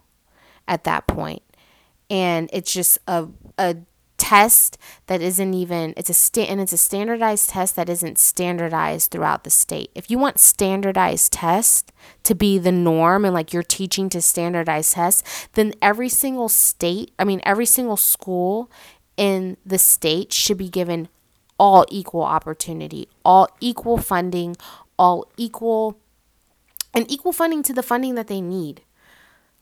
at 0.69 0.85
that 0.85 1.07
point. 1.07 1.43
And 2.11 2.51
it's 2.53 2.71
just 2.71 2.99
a 3.09 3.29
a 3.57 3.79
test 4.25 4.79
that 5.07 5.21
isn't 5.21 5.53
even 5.53 5.93
it's 5.99 6.09
a 6.09 6.15
sta- 6.15 6.49
and 6.49 6.59
it's 6.59 6.73
a 6.73 6.79
standardized 6.79 7.51
test 7.51 7.77
that 7.77 7.91
isn't 7.91 8.19
standardized 8.19 9.11
throughout 9.11 9.45
the 9.45 9.51
state. 9.51 9.91
If 9.95 10.11
you 10.11 10.19
want 10.19 10.41
standardized 10.41 11.31
tests 11.31 11.93
to 12.23 12.35
be 12.35 12.59
the 12.59 12.73
norm 12.73 13.27
and 13.27 13.35
like 13.35 13.53
you're 13.53 13.63
teaching 13.63 14.09
to 14.09 14.23
standardized 14.23 14.95
tests, 14.95 15.47
then 15.53 15.75
every 15.83 16.09
single 16.09 16.49
state, 16.49 17.13
I 17.19 17.25
mean 17.25 17.43
every 17.45 17.67
single 17.67 17.99
school 17.99 18.71
in 19.19 19.59
the 19.67 19.79
state 19.79 20.33
should 20.33 20.57
be 20.57 20.71
given 20.71 21.09
all 21.59 21.85
equal 21.91 22.23
opportunity, 22.23 23.09
all 23.27 23.49
equal 23.61 23.99
funding, 23.99 24.57
all 24.99 25.29
equal 25.37 25.99
and 26.95 27.11
equal 27.11 27.35
funding 27.35 27.63
to 27.63 27.75
the 27.75 27.83
funding 27.83 28.15
that 28.15 28.29
they 28.29 28.41
need. 28.41 28.81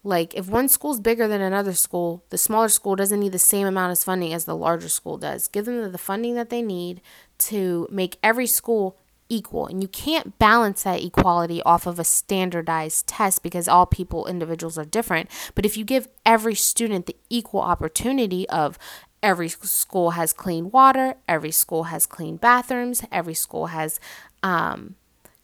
Like, 0.05 0.35
if 0.35 0.49
one 0.49 0.69
school's 0.69 0.99
bigger 0.99 1.29
than 1.29 1.41
another 1.41 1.75
school, 1.75 2.25
the 2.31 2.39
smaller 2.39 2.69
school 2.69 2.97
doesn't 2.97 3.21
need 3.21 3.33
the 3.33 3.39
same 3.39 3.67
amount 3.67 3.93
of 3.93 3.99
funding 3.99 4.33
as 4.33 4.45
the 4.45 4.57
larger 4.57 4.89
school 4.89 5.17
does. 5.17 5.47
Give 5.47 5.65
them 5.65 5.93
the 5.93 5.99
funding 5.99 6.35
that 6.35 6.51
they 6.51 6.61
need 6.63 7.01
to 7.39 7.87
make 7.91 8.19
every 8.23 8.49
school 8.49 8.99
equal. 9.29 9.67
And 9.67 9.81
you 9.81 9.89
can't 9.89 10.39
balance 10.39 10.83
that 10.83 11.03
equality 11.03 11.63
off 11.63 11.87
of 11.87 11.99
a 11.99 12.05
standardized 12.05 13.07
test 13.07 13.43
because 13.43 13.69
all 13.69 13.87
people, 13.87 14.27
individuals 14.27 14.77
are 14.77 14.85
different. 14.85 15.31
But 15.55 15.65
if 15.65 15.77
you 15.77 15.85
give 15.85 16.09
every 16.27 16.55
student 16.55 17.07
the 17.07 17.17
equal 17.31 17.61
opportunity 17.61 18.49
of 18.49 18.79
every 19.23 19.49
school 19.49 20.11
has 20.11 20.33
clean 20.33 20.71
water, 20.71 21.15
every 21.29 21.53
school 21.53 21.85
has 21.85 22.07
clean 22.07 22.37
bathrooms, 22.37 23.05
every 23.11 23.35
school 23.35 23.67
has 23.67 24.01
um, 24.43 24.97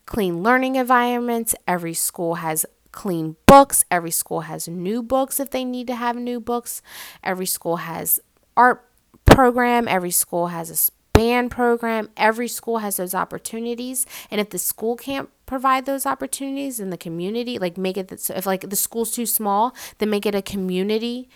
clean 0.05 0.43
learning 0.43 0.77
environments, 0.77 1.55
every 1.67 1.95
school 1.95 2.37
has 2.37 2.67
clean 2.93 3.37
books. 3.47 3.85
Every 3.91 4.11
school 4.11 4.43
has 4.43 4.69
new 4.69 5.03
books 5.03 5.41
if 5.41 5.51
they 5.51 5.65
need 5.65 5.87
to 5.89 5.95
have 5.95 6.17
new 6.17 6.41
books. 6.41 6.83
Every 7.23 7.47
school 7.47 7.77
has 7.77 8.21
art 8.57 8.85
program. 9.25 9.89
Every 9.89 10.11
school 10.11 10.49
has 10.49 10.71
a 10.71 10.93
band 11.19 11.51
program. 11.51 12.11
Every 12.17 12.49
school 12.49 12.79
has 12.79 12.97
those 12.97 13.15
opportunities. 13.15 14.07
And 14.31 14.41
if 14.41 14.51
the 14.51 14.59
school 14.59 14.97
can't 14.97 15.29
provide 15.47 15.85
those 15.85 16.07
opportunities 16.07 16.79
in 16.79 16.91
the 16.91 16.97
community, 16.97 17.59
like 17.59 17.77
make 17.77 17.97
it 17.97 18.09
that 18.09 18.31
if 18.31 18.47
like 18.47 18.71
the 18.71 18.77
school's 18.77 19.11
too 19.11 19.27
small, 19.27 19.75
then 19.99 20.11
make 20.11 20.27
it 20.27 20.35
a 20.35 20.43
community 20.43 21.29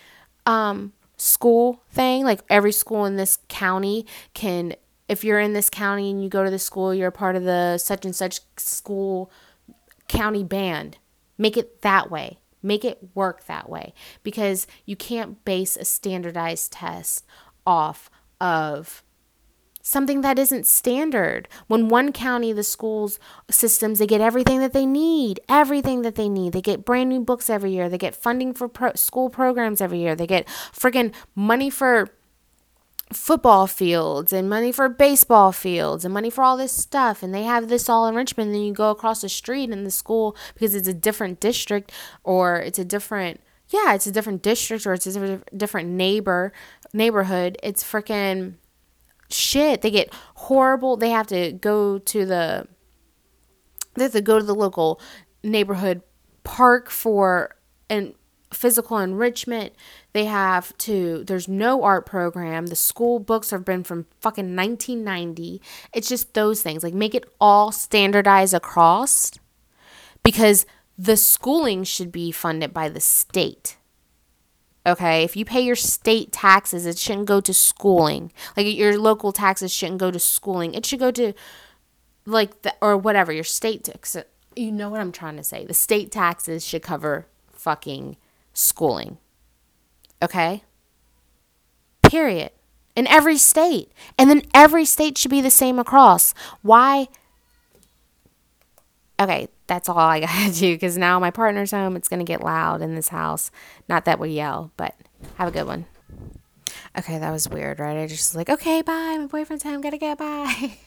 um, 0.47 0.93
school 1.17 1.83
thing. 1.91 2.25
Like 2.25 2.41
every 2.49 2.73
school 2.73 3.05
in 3.05 3.17
this 3.17 3.39
county 3.49 4.07
can 4.35 4.75
if 5.09 5.25
you're 5.25 5.41
in 5.41 5.53
this 5.53 5.69
county 5.69 6.11
and 6.11 6.23
you 6.23 6.29
go 6.29 6.45
to 6.45 6.51
the 6.51 6.59
school, 6.59 6.95
you're 6.95 7.11
part 7.11 7.37
of 7.37 7.45
the 7.45 7.77
such 7.77 8.05
and 8.05 8.15
such 8.15 8.41
school 8.57 9.31
county 10.09 10.45
band. 10.45 10.99
Make 11.39 11.57
it 11.57 11.83
that 11.83 12.11
way. 12.11 12.39
Make 12.63 12.85
it 12.85 13.11
work 13.15 13.47
that 13.47 13.69
way 13.69 13.93
because 14.23 14.67
you 14.85 14.95
can't 14.95 15.45
base 15.45 15.77
a 15.77 15.85
standardized 15.85 16.73
test 16.73 17.27
off 17.67 18.09
of 18.41 19.03
something 19.83 20.21
that 20.21 20.39
isn't 20.39 20.67
standard. 20.67 21.49
When 21.67 21.89
one 21.89 22.13
county, 22.13 22.53
the 22.53 22.63
schools 22.63 23.19
systems, 23.51 23.99
they 23.99 24.07
get 24.07 24.21
everything 24.21 24.61
that 24.61 24.73
they 24.73 24.87
need, 24.87 25.41
everything 25.49 26.03
that 26.03 26.15
they 26.15 26.29
need. 26.29 26.53
They 26.53 26.63
get 26.63 26.85
brand 26.85 27.11
new 27.11 27.21
books 27.21 27.51
every 27.51 27.73
year. 27.73 27.89
They 27.89 27.99
get 27.99 28.15
funding 28.15 28.55
for 28.55 28.69
pro- 28.69 28.95
school 28.95 29.29
programs 29.29 29.81
every 29.81 29.99
year. 29.99 30.15
They 30.15 30.27
get 30.27 30.47
friggin' 30.47 31.13
money 31.35 31.69
for 31.69 32.09
football 33.13 33.67
fields 33.67 34.33
and 34.33 34.49
money 34.49 34.73
for 34.73 34.89
baseball 34.89 35.53
fields 35.53 36.05
and 36.05 36.13
money 36.13 36.31
for 36.31 36.43
all 36.43 36.57
this 36.57 36.73
stuff 36.73 37.23
and 37.23 37.35
they 37.35 37.43
have 37.45 37.69
this 37.69 37.89
all 37.89 38.07
in 38.07 38.15
Richmond 38.15 38.49
and 38.49 38.55
then 38.55 38.63
you 38.63 38.73
go 38.73 38.91
across 38.91 39.21
the 39.21 39.29
street 39.29 39.71
in 39.71 39.85
the 39.85 39.91
school 39.91 40.37
because 40.55 40.75
it's 40.75 40.89
a 40.89 40.95
different 40.95 41.41
district 41.41 41.93
or 42.25 42.57
it's 42.59 42.79
a 42.79 42.85
different 42.85 43.41
yeah 43.69 43.95
it's 43.95 44.07
a 44.07 44.13
different 44.13 44.43
district 44.43 44.87
or 44.87 44.93
it's 44.95 45.07
a 45.07 45.43
different 45.57 45.89
neighbor 45.89 46.53
neighborhood 46.93 47.57
it's 47.63 47.83
freaking 47.83 48.55
shit 49.29 49.83
they 49.83 49.91
get 49.91 50.13
horrible 50.35 50.97
they 50.97 51.11
have 51.11 51.27
to 51.27 51.53
go 51.53 51.99
to 51.99 52.27
the 52.27 52.67
they 53.95 54.05
have 54.05 54.13
to 54.13 54.21
go 54.21 54.39
to 54.39 54.45
the 54.45 54.55
local 54.55 55.01
neighborhood 55.43 56.03
park 56.45 56.91
for 56.91 57.57
and 57.89 58.15
physical 58.53 58.99
enrichment. 58.99 59.75
They 60.13 60.27
have 60.27 60.77
to, 60.79 61.25
there's 61.25 61.49
no 61.49 61.83
art 61.83 62.05
program. 62.05 62.67
The 62.67 62.77
school 62.77 63.19
books 63.19 63.51
have 63.51 63.65
been 63.65 63.83
from 63.83 64.07
fucking 64.21 64.55
1990. 64.55 65.63
It's 65.95 66.09
just 66.09 66.35
those 66.35 66.63
things. 66.63 66.83
Like, 66.83 66.93
make 66.93 67.15
it 67.15 67.25
all 67.41 67.73
standardized 67.73 68.53
across 68.53 69.33
because 70.23 70.67
the 70.99 71.17
schooling 71.17 71.85
should 71.85 72.13
be 72.13 72.31
funded 72.31 72.75
by 72.75 72.89
the 72.89 73.01
state. 73.01 73.77
Okay, 74.85 75.23
if 75.23 75.37
you 75.37 75.45
pay 75.45 75.61
your 75.61 75.77
state 75.77 76.33
taxes, 76.33 76.87
it 76.87 76.99
shouldn't 76.99 77.27
go 77.27 77.41
to 77.41 77.55
schooling. 77.55 78.33
Like 78.57 78.67
your 78.67 78.99
local 78.99 79.31
taxes 79.31 79.73
shouldn't 79.73 79.99
go 79.99 80.11
to 80.11 80.19
schooling. 80.19 80.75
It 80.75 80.85
should 80.85 80.99
go 80.99 81.13
to 81.13 81.33
like 82.27 82.63
the 82.63 82.75
or 82.81 82.97
whatever 82.97 83.33
your 83.33 83.45
state. 83.45 83.89
You 84.57 84.73
know 84.73 84.91
what 84.91 85.01
I'm 85.01 85.13
trying 85.13 85.37
to 85.37 85.45
say. 85.45 85.65
The 85.65 85.75
state 85.75 86.11
taxes 86.11 86.67
should 86.67 86.83
cover 86.83 87.27
fucking 87.53 88.17
schooling. 88.53 89.19
Okay? 90.23 90.63
Period. 92.03 92.51
In 92.95 93.07
every 93.07 93.39
state. 93.39 93.91
And 94.19 94.31
then 94.31 94.43
every 94.55 94.85
state 94.85 95.19
should 95.19 95.31
be 95.31 95.41
the 95.41 95.51
same 95.51 95.79
across. 95.79 96.35
Why? 96.63 97.09
Okay, 99.21 99.49
that's 99.67 99.89
all 99.89 99.99
I 99.99 100.21
gotta 100.27 100.53
do 100.53 100.75
because 100.75 100.99
now 100.99 101.19
my 101.19 101.31
partner's 101.31 101.71
home. 101.71 101.97
It's 101.97 102.09
gonna 102.09 102.25
get 102.25 102.43
loud 102.43 102.83
in 102.83 102.95
this 102.95 103.09
house. 103.09 103.51
Not 103.89 104.05
that 104.05 104.19
we 104.19 104.31
yell, 104.31 104.73
but 104.77 104.95
have 105.37 105.49
a 105.49 105.53
good 105.53 105.67
one. 105.67 105.87
Okay, 106.99 107.19
that 107.19 107.31
was 107.31 107.49
weird, 107.49 107.81
right? 107.81 107.97
I 107.97 108.07
just 108.07 108.33
was 108.33 108.37
like, 108.37 108.51
okay, 108.51 108.83
bye. 108.83 109.17
My 109.19 109.27
boyfriend's 109.27 109.65
home. 109.65 109.81
Gotta 109.81 109.99
get 109.99 110.19
bye. 110.19 110.79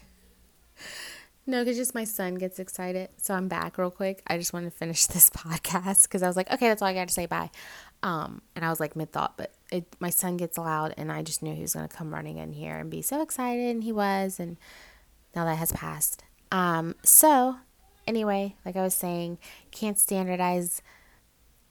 No, 1.48 1.62
because 1.62 1.76
just 1.76 1.94
my 1.94 2.02
son 2.02 2.34
gets 2.34 2.58
excited. 2.58 3.08
So 3.18 3.32
I'm 3.32 3.46
back 3.46 3.78
real 3.78 3.92
quick. 3.92 4.20
I 4.26 4.36
just 4.36 4.52
wanted 4.52 4.72
to 4.72 4.76
finish 4.76 5.06
this 5.06 5.30
podcast 5.30 6.02
because 6.02 6.22
I 6.22 6.26
was 6.26 6.36
like, 6.36 6.50
okay, 6.50 6.68
that's 6.68 6.82
all 6.82 6.88
I 6.88 6.94
got 6.94 7.06
to 7.06 7.14
say. 7.14 7.26
Bye. 7.26 7.50
Um, 8.06 8.42
and 8.54 8.64
I 8.64 8.70
was 8.70 8.78
like 8.78 8.94
mid 8.94 9.10
thought, 9.10 9.36
but 9.36 9.52
it, 9.72 9.84
my 9.98 10.10
son 10.10 10.36
gets 10.36 10.56
loud, 10.56 10.94
and 10.96 11.10
I 11.10 11.22
just 11.22 11.42
knew 11.42 11.54
he 11.54 11.62
was 11.62 11.74
going 11.74 11.88
to 11.88 11.94
come 11.94 12.14
running 12.14 12.38
in 12.38 12.52
here 12.52 12.76
and 12.76 12.88
be 12.88 13.02
so 13.02 13.20
excited, 13.20 13.68
and 13.68 13.82
he 13.82 13.90
was. 13.90 14.38
And 14.38 14.56
now 15.34 15.44
that 15.44 15.56
has 15.56 15.72
passed. 15.72 16.22
Um, 16.52 16.94
so 17.02 17.56
anyway, 18.06 18.54
like 18.64 18.76
I 18.76 18.82
was 18.82 18.94
saying, 18.94 19.38
can't 19.72 19.98
standardize 19.98 20.82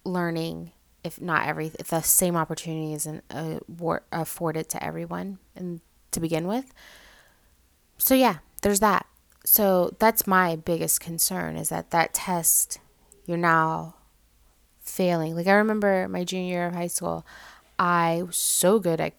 learning 0.03 0.73
if 1.05 1.21
not 1.21 1.47
every 1.47 1.71
if 1.79 1.87
the 1.87 2.01
same 2.01 2.35
opportunity 2.35 2.93
isn't 2.93 3.23
afforded 4.11 4.67
to 4.69 4.83
everyone 4.83 5.37
and 5.55 5.79
to 6.11 6.19
begin 6.19 6.47
with. 6.47 6.65
So 7.97 8.13
yeah, 8.13 8.39
there's 8.61 8.81
that 8.81 9.05
so 9.45 9.95
that's 9.99 10.27
my 10.27 10.57
biggest 10.57 10.99
concern 10.99 11.55
is 11.55 11.69
that 11.69 11.91
that 11.91 12.13
test 12.13 12.79
you're 13.25 13.37
now 13.37 13.95
failing. 14.85 15.35
Like 15.35 15.47
I 15.47 15.53
remember 15.53 16.07
my 16.07 16.23
junior 16.23 16.47
year 16.47 16.67
of 16.67 16.73
high 16.73 16.87
school, 16.87 17.25
I 17.77 18.23
was 18.25 18.37
so 18.37 18.79
good 18.79 19.01
at 19.01 19.13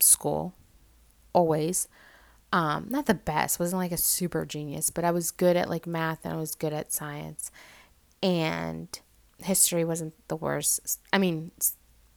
school, 0.00 0.54
always. 1.32 1.88
Um, 2.52 2.86
not 2.88 3.06
the 3.06 3.14
best, 3.14 3.60
wasn't 3.60 3.80
like 3.80 3.92
a 3.92 3.98
super 3.98 4.46
genius, 4.46 4.90
but 4.90 5.04
I 5.04 5.10
was 5.10 5.30
good 5.30 5.56
at 5.56 5.68
like 5.68 5.86
math 5.86 6.24
and 6.24 6.34
I 6.34 6.36
was 6.38 6.54
good 6.54 6.72
at 6.72 6.92
science. 6.92 7.50
And 8.22 8.88
history 9.38 9.84
wasn't 9.84 10.14
the 10.28 10.36
worst. 10.36 10.98
I 11.12 11.18
mean, 11.18 11.50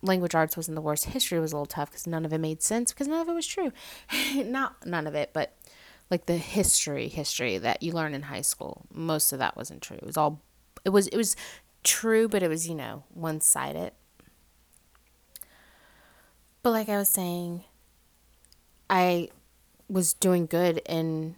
language 0.02 0.34
arts 0.34 0.56
wasn't 0.56 0.76
the 0.76 0.82
worst. 0.82 1.06
History 1.06 1.40
was 1.40 1.52
a 1.52 1.56
little 1.56 1.66
tough 1.66 1.92
because 1.92 2.08
none 2.08 2.26
of 2.26 2.34
it 2.34 2.38
made 2.38 2.62
sense 2.64 2.94
because 2.94 3.08
none 3.08 3.22
of 3.22 3.30
it 3.30 3.34
was 3.34 3.46
true. 3.46 3.72
not 4.36 4.86
none 4.86 5.06
of 5.06 5.16
it, 5.16 5.32
but 5.34 5.58
like 6.12 6.26
the 6.26 6.38
history 6.38 7.08
history 7.08 7.58
that 7.58 7.82
you 7.82 7.94
learn 7.94 8.14
in 8.14 8.24
high 8.24 8.42
school 8.42 8.86
most 8.94 9.32
of 9.32 9.40
that 9.40 9.56
wasn't 9.56 9.82
true 9.82 9.96
it 9.96 10.06
was 10.06 10.18
all 10.18 10.42
it 10.84 10.90
was 10.90 11.08
it 11.08 11.18
was 11.18 11.36
true 11.84 12.28
but 12.28 12.44
it 12.44 12.48
was 12.48 12.68
you 12.68 12.76
know 12.76 13.04
one-sided 13.14 13.92
but 16.64 16.72
like 16.72 16.90
i 16.90 16.98
was 16.98 17.10
saying 17.10 17.64
i 18.90 19.28
was 19.90 20.14
doing 20.14 20.46
good 20.46 20.82
in 20.88 21.36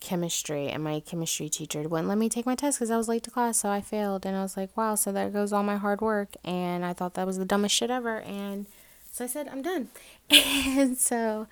chemistry 0.00 0.68
and 0.68 0.82
my 0.82 0.98
chemistry 0.98 1.48
teacher 1.48 1.82
wouldn't 1.82 2.08
let 2.08 2.18
me 2.18 2.28
take 2.28 2.44
my 2.44 2.56
test 2.56 2.78
because 2.78 2.90
i 2.90 2.96
was 2.96 3.08
late 3.08 3.22
to 3.22 3.30
class 3.30 3.60
so 3.60 3.68
i 3.68 3.80
failed 3.80 4.26
and 4.26 4.36
i 4.36 4.42
was 4.42 4.56
like 4.56 4.76
wow 4.76 4.96
so 4.96 5.12
there 5.12 5.30
goes 5.30 5.52
all 5.52 5.62
my 5.62 5.76
hard 5.76 6.00
work 6.00 6.30
and 6.44 6.84
i 6.84 6.92
thought 6.92 7.14
that 7.14 7.26
was 7.26 7.38
the 7.38 7.44
dumbest 7.44 7.74
shit 7.74 7.90
ever 7.90 8.20
and 8.22 8.66
so 9.12 9.24
i 9.24 9.28
said 9.28 9.46
i'm 9.48 9.62
done 9.62 9.88
and 10.30 10.98
so 10.98 11.46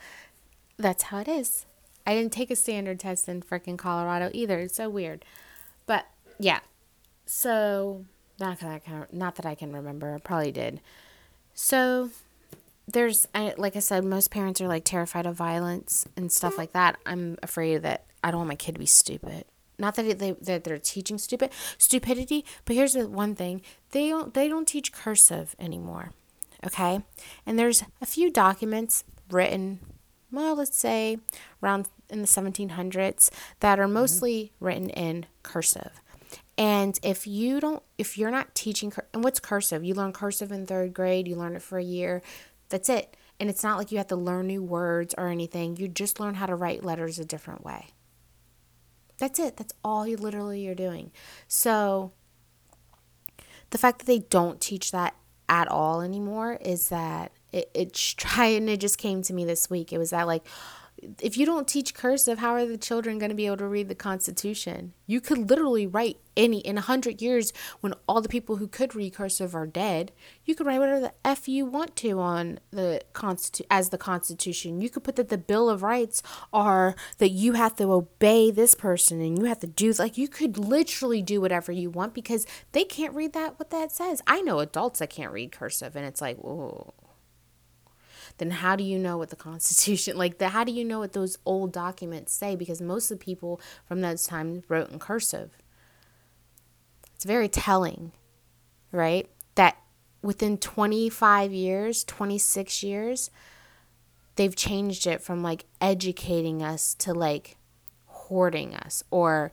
that's 0.77 1.05
how 1.05 1.19
it 1.19 1.29
is 1.29 1.65
I 2.07 2.15
didn't 2.15 2.33
take 2.33 2.51
a 2.51 2.57
standard 2.57 2.99
test 2.99 3.29
in 3.29 3.43
freaking 3.43 3.79
Colorado 3.79 4.31
either. 4.33 4.59
It's 4.59 4.75
so 4.75 4.89
weird. 4.89 5.25
But 5.87 6.07
yeah. 6.39 6.61
So 7.33 8.07
not 8.41 8.59
that 8.59 8.69
I 8.69 8.81
can 8.81 9.07
not 9.13 9.37
that 9.37 9.47
I 9.47 9.55
can 9.55 9.73
remember. 9.73 10.17
I 10.17 10.19
probably 10.19 10.51
did. 10.51 10.81
So 11.55 12.11
there's 12.89 13.29
I, 13.33 13.55
like 13.57 13.77
I 13.77 13.79
said, 13.79 14.05
most 14.05 14.33
parents 14.33 14.61
are 14.61 14.67
like 14.67 14.83
terrified 14.83 15.27
of 15.27 15.37
violence 15.37 16.09
and 16.17 16.33
stuff 16.33 16.59
like 16.59 16.73
that. 16.73 16.99
I'm 17.07 17.39
afraid 17.41 17.83
that 17.83 18.07
I 18.25 18.33
don't 18.33 18.39
want 18.39 18.49
my 18.49 18.57
kid 18.57 18.73
to 18.75 18.81
be 18.81 18.87
stupid. 18.87 19.45
Not 19.79 19.95
that 19.95 20.19
they 20.19 20.33
that 20.33 20.65
they're 20.65 20.79
teaching 20.79 21.19
stupid 21.19 21.53
stupidity, 21.79 22.45
but 22.65 22.75
here's 22.75 22.95
the 22.95 23.09
one 23.09 23.37
thing: 23.37 23.63
they 23.93 24.09
don't 24.09 24.35
they 24.35 24.49
don't 24.49 24.67
teach 24.67 24.93
cursive 24.93 25.55
anymore. 25.61 26.11
Okay, 26.67 27.01
and 27.47 27.57
there's 27.57 27.85
a 28.03 28.07
few 28.07 28.33
documents 28.33 29.05
written 29.31 29.79
well, 30.33 30.57
let's 30.57 30.77
say 30.77 31.19
around 31.63 31.87
in 32.09 32.23
the 32.23 32.27
1700s 32.27 33.31
that 33.61 33.79
are 33.79 33.87
mostly 33.87 34.47
mm-hmm. 34.47 34.65
written 34.65 34.91
in 34.91 35.27
cursive. 35.45 36.01
And 36.61 37.01
if 37.03 37.27
you 37.27 37.59
don't, 37.59 37.83
if 37.97 38.19
you're 38.19 38.31
not 38.31 38.55
teaching, 38.55 38.93
and 39.15 39.25
what's 39.25 39.41
cursive? 39.41 39.83
You 39.83 39.95
learn 39.95 40.13
cursive 40.13 40.53
in 40.53 40.67
third 40.67 40.93
grade, 40.93 41.27
you 41.27 41.35
learn 41.35 41.57
it 41.57 41.63
for 41.63 41.79
a 41.79 41.83
year, 41.83 42.21
that's 42.69 42.91
it. 42.91 43.17
And 43.41 43.49
it's 43.49 43.65
not 43.65 43.79
like 43.79 43.91
you 43.91 43.97
have 43.97 44.09
to 44.09 44.17
learn 44.17 44.49
new 44.49 44.63
words 44.63 45.15
or 45.17 45.29
anything. 45.29 45.79
You 45.79 45.89
just 45.89 46.21
learn 46.21 46.35
how 46.35 46.45
to 46.45 46.55
write 46.55 46.85
letters 46.85 47.19
a 47.19 47.25
different 47.25 47.65
way. 47.65 47.87
That's 49.17 49.39
it. 49.39 49.57
That's 49.57 49.73
all 49.83 50.07
you 50.07 50.19
literally 50.19 50.61
you're 50.61 50.75
doing. 50.75 51.13
So 51.49 52.13
the 53.71 53.79
fact 53.79 54.01
that 54.01 54.07
they 54.07 54.19
don't 54.19 54.61
teach 54.61 54.91
that 54.93 55.15
at 55.49 55.67
all 55.67 56.03
anymore 56.03 56.59
is 56.61 56.91
that 56.91 57.33
it, 57.53 57.71
it 57.73 57.95
try 57.95 58.49
and 58.49 58.69
it 58.69 58.81
just 58.81 58.99
came 58.99 59.23
to 59.23 59.33
me 59.33 59.47
this 59.47 59.71
week. 59.71 59.95
It 59.95 59.99
was 59.99 60.11
that 60.11 60.27
like 60.27 60.47
if 61.21 61.37
you 61.37 61.47
don't 61.47 61.69
teach 61.69 61.95
cursive, 61.95 62.39
how 62.39 62.55
are 62.55 62.67
the 62.67 62.79
children 62.79 63.19
going 63.19 63.31
to 63.31 63.37
be 63.37 63.47
able 63.47 63.57
to 63.59 63.67
read 63.67 63.89
the 63.89 63.95
Constitution? 63.95 64.93
You 65.07 65.21
could 65.21 65.49
literally 65.49 65.87
write 65.87 66.19
any, 66.37 66.59
in 66.59 66.79
a 66.79 66.83
hundred 66.83 67.21
years, 67.21 67.53
when 67.81 67.95
all 68.09 68.21
the 68.21 68.29
people 68.29 68.57
who 68.57 68.69
could 68.69 68.95
read 68.95 69.15
cursive 69.15 69.55
are 69.55 69.67
dead, 69.67 70.13
you 70.45 70.55
could 70.55 70.67
write 70.67 70.79
whatever 70.79 71.01
the 71.01 71.13
F 71.25 71.49
you 71.49 71.67
want 71.67 71.97
to 71.97 72.21
on 72.21 72.61
the 72.71 73.01
Constitu- 73.13 73.67
as 73.71 73.91
the 73.91 73.99
Constitution. 73.99 74.81
You 74.81 74.91
could 74.91 75.05
put 75.05 75.17
that 75.17 75.29
the 75.29 75.39
Bill 75.39 75.69
of 75.69 75.83
Rights 75.83 76.23
are 76.53 76.95
that 77.19 77.31
you 77.31 77.55
have 77.55 77.77
to 77.77 77.93
obey 77.93 78.51
this 78.51 78.75
person 78.75 79.21
and 79.21 79.39
you 79.39 79.45
have 79.47 79.61
to 79.61 79.67
do, 79.67 79.93
like, 79.93 80.17
you 80.17 80.29
could 80.29 80.59
literally 80.59 81.23
do 81.23 81.41
whatever 81.41 81.73
you 81.73 81.91
want 81.91 82.15
because 82.15 82.47
they 82.73 82.85
can't 82.85 83.15
read 83.15 83.33
that, 83.33 83.59
what 83.59 83.71
that 83.71 83.93
says. 83.93 84.23
I 84.27 84.43
know 84.43 84.61
adults 84.61 85.01
that 85.01 85.11
can't 85.11 85.33
read 85.33 85.53
cursive, 85.53 85.97
and 85.97 86.07
it's 86.07 86.21
like, 86.21 86.39
whoa 86.39 86.95
then 88.41 88.51
how 88.51 88.75
do 88.75 88.83
you 88.83 88.99
know 88.99 89.19
what 89.19 89.31
the 89.31 89.37
Constitution, 89.37 90.17
like 90.17 90.39
the, 90.39 90.49
how 90.49 90.65
do 90.65 90.73
you 90.73 90.85
know 90.85 90.99
what 90.99 91.13
those 91.13 91.39
old 91.45 91.73
documents 91.73 92.33
say? 92.33 92.57
Because 92.57 92.81
most 92.81 93.11
of 93.11 93.19
the 93.19 93.25
people 93.25 93.61
from 93.87 94.01
those 94.01 94.27
times 94.27 94.65
wrote 94.69 94.91
in 94.91 94.99
cursive. 94.99 95.57
It's 97.15 97.25
very 97.25 97.49
telling, 97.49 98.13
right? 98.91 99.29
That 99.55 99.77
within 100.23 100.57
25 100.57 101.53
years, 101.53 102.03
26 102.05 102.83
years, 102.83 103.31
they've 104.37 104.57
changed 104.57 105.07
it 105.07 105.21
from 105.21 105.43
like 105.43 105.67
educating 105.81 106.63
us 106.63 106.95
to 106.95 107.13
like 107.13 107.59
hoarding 108.07 108.75
us 108.75 109.05
or 109.11 109.53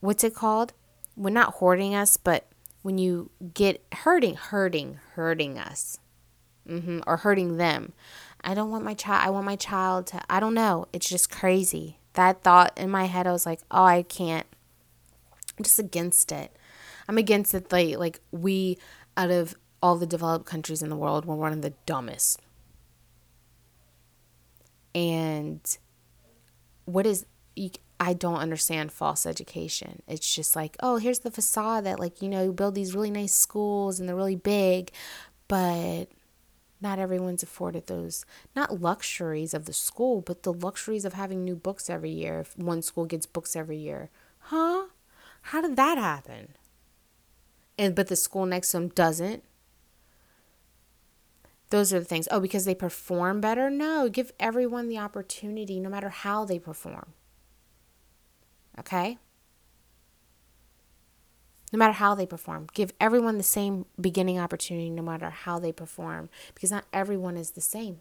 what's 0.00 0.24
it 0.24 0.34
called? 0.34 0.72
Well, 1.16 1.32
not 1.32 1.54
hoarding 1.54 1.94
us, 1.94 2.16
but 2.16 2.46
when 2.82 2.98
you 2.98 3.30
get 3.54 3.84
hurting, 3.92 4.34
hurting, 4.34 4.98
hurting 5.14 5.56
us 5.56 6.00
mm-hmm, 6.68 7.00
or 7.06 7.18
hurting 7.18 7.56
them. 7.56 7.92
I 8.42 8.54
don't 8.54 8.70
want 8.70 8.84
my 8.84 8.94
child, 8.94 9.26
I 9.26 9.30
want 9.30 9.46
my 9.46 9.56
child 9.56 10.06
to, 10.08 10.20
I 10.28 10.40
don't 10.40 10.54
know. 10.54 10.86
It's 10.92 11.08
just 11.08 11.30
crazy. 11.30 11.98
That 12.12 12.42
thought 12.42 12.72
in 12.76 12.90
my 12.90 13.04
head, 13.04 13.26
I 13.26 13.32
was 13.32 13.46
like, 13.46 13.60
oh, 13.70 13.84
I 13.84 14.02
can't. 14.02 14.46
I'm 15.58 15.64
just 15.64 15.78
against 15.78 16.30
it. 16.30 16.54
I'm 17.08 17.18
against 17.18 17.54
it. 17.54 17.72
Like, 17.72 17.98
like 17.98 18.20
we, 18.30 18.78
out 19.16 19.30
of 19.30 19.54
all 19.82 19.96
the 19.96 20.06
developed 20.06 20.46
countries 20.46 20.82
in 20.82 20.90
the 20.90 20.96
world, 20.96 21.24
we're 21.24 21.34
one 21.34 21.52
of 21.52 21.62
the 21.62 21.74
dumbest. 21.86 22.40
And 24.94 25.60
what 26.84 27.06
is, 27.06 27.26
you, 27.56 27.70
I 27.98 28.12
don't 28.12 28.36
understand 28.36 28.92
false 28.92 29.26
education. 29.26 30.02
It's 30.06 30.34
just 30.34 30.54
like, 30.54 30.76
oh, 30.80 30.96
here's 30.98 31.20
the 31.20 31.30
facade 31.30 31.84
that, 31.84 31.98
like, 31.98 32.20
you 32.20 32.28
know, 32.28 32.44
you 32.44 32.52
build 32.52 32.74
these 32.74 32.94
really 32.94 33.10
nice 33.10 33.32
schools 33.32 33.98
and 33.98 34.08
they're 34.08 34.16
really 34.16 34.36
big, 34.36 34.90
but 35.48 36.06
not 36.84 36.98
everyone's 36.98 37.42
afforded 37.42 37.86
those 37.86 38.26
not 38.54 38.80
luxuries 38.80 39.54
of 39.54 39.64
the 39.64 39.72
school 39.72 40.20
but 40.20 40.42
the 40.42 40.52
luxuries 40.52 41.06
of 41.06 41.14
having 41.14 41.42
new 41.42 41.56
books 41.56 41.88
every 41.88 42.10
year 42.10 42.40
if 42.40 42.56
one 42.58 42.82
school 42.82 43.06
gets 43.06 43.26
books 43.26 43.56
every 43.56 43.78
year. 43.78 44.10
Huh? 44.38 44.88
How 45.48 45.62
did 45.62 45.76
that 45.76 45.96
happen? 45.96 46.48
And 47.78 47.94
but 47.94 48.08
the 48.08 48.16
school 48.16 48.44
next 48.44 48.70
to 48.70 48.76
them 48.76 48.88
doesn't? 48.88 49.42
Those 51.70 51.92
are 51.92 51.98
the 51.98 52.04
things. 52.04 52.28
Oh 52.30 52.38
because 52.38 52.66
they 52.66 52.74
perform 52.74 53.40
better? 53.40 53.70
No 53.70 54.10
give 54.10 54.32
everyone 54.38 54.88
the 54.88 54.98
opportunity 54.98 55.80
no 55.80 55.88
matter 55.88 56.10
how 56.10 56.44
they 56.44 56.58
perform. 56.58 57.14
Okay 58.78 59.18
no 61.74 61.78
matter 61.78 61.94
how 61.94 62.14
they 62.14 62.24
perform. 62.24 62.68
Give 62.72 62.92
everyone 63.00 63.36
the 63.36 63.42
same 63.42 63.86
beginning 64.00 64.38
opportunity, 64.38 64.90
no 64.90 65.02
matter 65.02 65.28
how 65.30 65.58
they 65.58 65.72
perform, 65.72 66.28
because 66.54 66.70
not 66.70 66.84
everyone 66.92 67.36
is 67.36 67.50
the 67.50 67.60
same. 67.60 68.00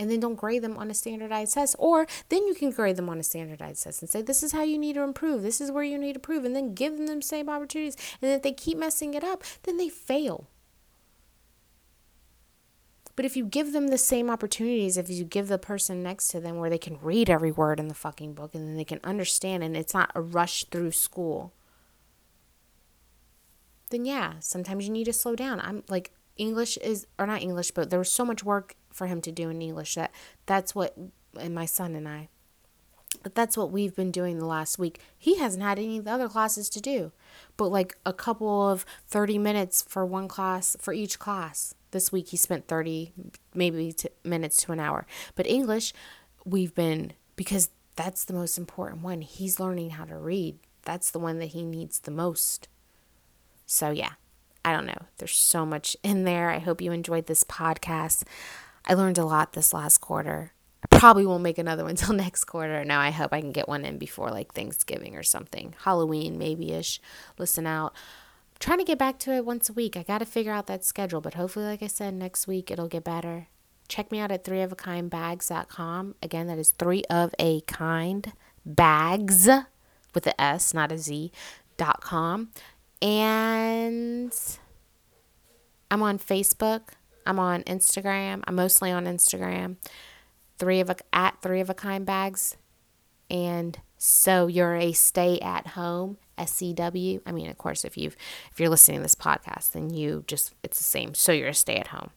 And 0.00 0.10
then 0.10 0.18
don't 0.18 0.34
grade 0.34 0.62
them 0.62 0.76
on 0.76 0.90
a 0.90 0.94
standardized 0.94 1.54
test, 1.54 1.76
or 1.78 2.08
then 2.30 2.48
you 2.48 2.54
can 2.56 2.72
grade 2.72 2.96
them 2.96 3.08
on 3.08 3.20
a 3.20 3.22
standardized 3.22 3.84
test 3.84 4.02
and 4.02 4.10
say, 4.10 4.22
This 4.22 4.42
is 4.42 4.50
how 4.50 4.64
you 4.64 4.76
need 4.76 4.94
to 4.94 5.02
improve, 5.02 5.42
this 5.42 5.60
is 5.60 5.70
where 5.70 5.84
you 5.84 5.98
need 5.98 6.14
to 6.14 6.18
improve, 6.18 6.44
and 6.44 6.56
then 6.56 6.74
give 6.74 6.96
them 6.96 7.06
the 7.06 7.22
same 7.22 7.48
opportunities. 7.48 7.96
And 8.20 8.32
if 8.32 8.42
they 8.42 8.50
keep 8.50 8.76
messing 8.76 9.14
it 9.14 9.22
up, 9.22 9.44
then 9.62 9.76
they 9.76 9.88
fail. 9.88 10.48
But 13.14 13.24
if 13.24 13.36
you 13.36 13.44
give 13.44 13.72
them 13.72 13.86
the 13.86 13.98
same 13.98 14.30
opportunities, 14.30 14.96
if 14.96 15.08
you 15.08 15.22
give 15.22 15.46
the 15.46 15.58
person 15.58 16.02
next 16.02 16.26
to 16.28 16.40
them 16.40 16.56
where 16.56 16.70
they 16.70 16.78
can 16.78 16.98
read 17.00 17.30
every 17.30 17.52
word 17.52 17.78
in 17.78 17.86
the 17.86 17.94
fucking 17.94 18.34
book 18.34 18.52
and 18.52 18.66
then 18.66 18.76
they 18.76 18.84
can 18.84 19.00
understand, 19.04 19.62
and 19.62 19.76
it's 19.76 19.94
not 19.94 20.10
a 20.16 20.20
rush 20.20 20.64
through 20.64 20.90
school 20.90 21.52
then 23.92 24.04
yeah, 24.04 24.34
sometimes 24.40 24.86
you 24.86 24.92
need 24.92 25.04
to 25.04 25.12
slow 25.12 25.36
down. 25.36 25.60
I'm 25.60 25.84
like 25.88 26.10
English 26.36 26.76
is 26.78 27.06
or 27.18 27.26
not 27.26 27.42
English, 27.42 27.70
but 27.70 27.90
there 27.90 27.98
was 27.98 28.10
so 28.10 28.24
much 28.24 28.42
work 28.42 28.74
for 28.90 29.06
him 29.06 29.20
to 29.22 29.32
do 29.32 29.48
in 29.48 29.62
English 29.62 29.94
that 29.94 30.10
that's 30.46 30.74
what 30.74 30.96
and 31.38 31.54
my 31.54 31.64
son 31.64 31.94
and 31.94 32.08
I 32.08 32.28
but 33.22 33.34
that's 33.34 33.56
what 33.56 33.70
we've 33.70 33.94
been 33.94 34.10
doing 34.10 34.38
the 34.38 34.46
last 34.46 34.78
week. 34.78 35.00
He 35.16 35.38
hasn't 35.38 35.62
had 35.62 35.78
any 35.78 35.98
of 35.98 36.04
the 36.04 36.10
other 36.10 36.28
classes 36.28 36.68
to 36.70 36.80
do, 36.80 37.12
but 37.56 37.68
like 37.68 37.96
a 38.06 38.12
couple 38.12 38.68
of 38.68 38.84
30 39.08 39.38
minutes 39.38 39.82
for 39.86 40.06
one 40.06 40.28
class, 40.28 40.76
for 40.80 40.92
each 40.92 41.18
class. 41.18 41.74
This 41.90 42.10
week 42.10 42.28
he 42.28 42.36
spent 42.36 42.68
30 42.68 43.12
maybe 43.54 43.92
to 43.92 44.10
minutes 44.24 44.62
to 44.62 44.72
an 44.72 44.80
hour. 44.80 45.06
But 45.34 45.46
English, 45.46 45.92
we've 46.44 46.74
been, 46.74 47.12
because 47.36 47.70
that's 47.96 48.24
the 48.24 48.32
most 48.32 48.56
important 48.56 49.02
one. 49.02 49.20
He's 49.20 49.60
learning 49.60 49.90
how 49.90 50.04
to 50.06 50.16
read. 50.16 50.58
That's 50.82 51.10
the 51.10 51.18
one 51.18 51.38
that 51.38 51.46
he 51.46 51.62
needs 51.62 52.00
the 52.00 52.10
most. 52.10 52.68
So, 53.72 53.90
yeah, 53.90 54.12
I 54.66 54.72
don't 54.72 54.84
know. 54.84 55.06
There's 55.16 55.34
so 55.34 55.64
much 55.64 55.96
in 56.02 56.24
there. 56.24 56.50
I 56.50 56.58
hope 56.58 56.82
you 56.82 56.92
enjoyed 56.92 57.26
this 57.26 57.42
podcast. 57.42 58.24
I 58.86 58.92
learned 58.92 59.16
a 59.16 59.24
lot 59.24 59.54
this 59.54 59.72
last 59.72 59.98
quarter. 59.98 60.52
I 60.82 60.98
probably 60.98 61.24
won't 61.24 61.42
make 61.42 61.56
another 61.56 61.82
one 61.84 61.92
until 61.92 62.14
next 62.14 62.44
quarter. 62.44 62.84
Now 62.84 63.00
I 63.00 63.10
hope 63.10 63.32
I 63.32 63.40
can 63.40 63.50
get 63.50 63.68
one 63.68 63.86
in 63.86 63.96
before 63.96 64.30
like 64.30 64.52
Thanksgiving 64.52 65.16
or 65.16 65.22
something. 65.22 65.74
Halloween, 65.84 66.36
maybe 66.36 66.72
ish. 66.72 67.00
Listen 67.38 67.66
out. 67.66 67.94
I'm 67.94 68.58
trying 68.60 68.78
to 68.78 68.84
get 68.84 68.98
back 68.98 69.18
to 69.20 69.32
it 69.32 69.46
once 69.46 69.70
a 69.70 69.72
week. 69.72 69.96
I 69.96 70.02
got 70.02 70.18
to 70.18 70.26
figure 70.26 70.52
out 70.52 70.66
that 70.66 70.84
schedule, 70.84 71.22
but 71.22 71.34
hopefully, 71.34 71.64
like 71.64 71.82
I 71.82 71.86
said, 71.86 72.12
next 72.12 72.46
week 72.46 72.70
it'll 72.70 72.88
get 72.88 73.04
better. 73.04 73.48
Check 73.88 74.12
me 74.12 74.20
out 74.20 74.30
at 74.30 74.44
threeofakindbags.com. 74.44 76.16
Again, 76.22 76.46
that 76.46 76.58
is 76.58 76.70
three 76.72 77.04
of 77.04 77.34
a 77.38 77.62
kind 77.62 78.34
bags 78.66 79.48
with 80.14 80.26
a 80.26 80.38
S, 80.38 80.74
not 80.74 80.92
a 80.92 80.98
Z, 80.98 81.32
dot 81.78 82.02
com. 82.02 82.50
And 83.02 84.32
I'm 85.90 86.02
on 86.02 86.18
Facebook. 86.18 86.90
I'm 87.26 87.38
on 87.38 87.64
Instagram. 87.64 88.42
I'm 88.46 88.54
mostly 88.54 88.92
on 88.92 89.04
Instagram. 89.06 89.76
Three 90.58 90.80
of 90.80 90.88
a, 90.88 90.96
at 91.12 91.42
three 91.42 91.60
of 91.60 91.68
a 91.68 91.74
kind 91.74 92.06
bags. 92.06 92.56
And 93.28 93.78
so 93.98 94.46
you're 94.46 94.76
a 94.76 94.92
stay 94.92 95.40
at 95.40 95.68
home 95.68 96.18
SEW. 96.44 97.20
I 97.26 97.32
mean, 97.32 97.50
of 97.50 97.58
course, 97.58 97.84
if 97.84 97.96
you've 97.96 98.16
if 98.52 98.60
you're 98.60 98.68
listening 98.68 98.98
to 98.98 99.02
this 99.02 99.14
podcast, 99.14 99.72
then 99.72 99.90
you 99.90 100.24
just 100.26 100.54
it's 100.62 100.78
the 100.78 100.84
same. 100.84 101.14
So 101.14 101.32
you're 101.32 101.48
a 101.48 101.54
stay 101.54 101.76
at 101.76 101.88
home. 101.88 102.10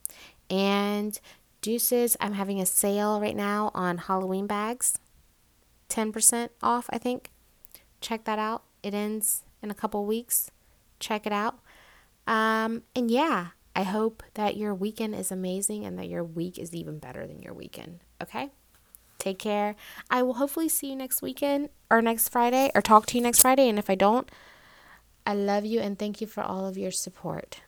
And 0.50 1.19
Deuces, 1.62 2.15
I'm 2.19 2.34
having 2.34 2.62
a 2.62 2.65
sale 2.65 3.19
right 3.19 3.36
now 3.36 3.71
on 3.74 3.98
Halloween 3.98 4.45
bags. 4.45 5.00
10% 5.89 6.50
off, 6.62 6.88
I 6.91 7.00
think. 7.00 7.32
Check 8.02 8.26
that 8.26 8.38
out. 8.38 8.63
It 8.84 8.93
ends 8.93 9.43
in 9.63 9.71
a 9.71 9.76
couple 9.76 10.06
weeks 10.06 10.52
check 10.99 11.25
it 11.25 11.34
out. 11.34 11.60
Um, 12.27 12.84
and 12.95 13.10
yeah, 13.12 13.47
I 13.75 13.84
hope 13.84 14.23
that 14.36 14.58
your 14.58 14.73
weekend 14.73 15.15
is 15.15 15.31
amazing 15.31 15.86
and 15.86 15.97
that 15.99 16.08
your 16.08 16.23
week 16.23 16.58
is 16.58 16.73
even 16.73 16.99
better 16.99 17.27
than 17.27 17.41
your 17.41 17.53
weekend. 17.53 17.99
Okay? 18.21 18.49
Take 19.17 19.39
care. 19.39 19.75
I 20.10 20.23
will 20.23 20.36
hopefully 20.36 20.69
see 20.69 20.89
you 20.89 20.95
next 20.95 21.21
weekend 21.21 21.69
or 21.89 22.01
next 22.01 22.29
Friday 22.29 22.71
or 22.73 22.81
talk 22.81 23.05
to 23.08 23.17
you 23.17 23.23
next 23.23 23.39
Friday. 23.39 23.67
And 23.67 23.79
if 23.79 23.89
I 23.89 23.95
don't, 23.95 24.29
I 25.25 25.34
love 25.34 25.65
you 25.65 25.79
and 25.79 25.97
thank 25.97 26.21
you 26.21 26.27
for 26.27 26.43
all 26.43 26.65
of 26.65 26.77
your 26.77 26.91
support. 26.91 27.62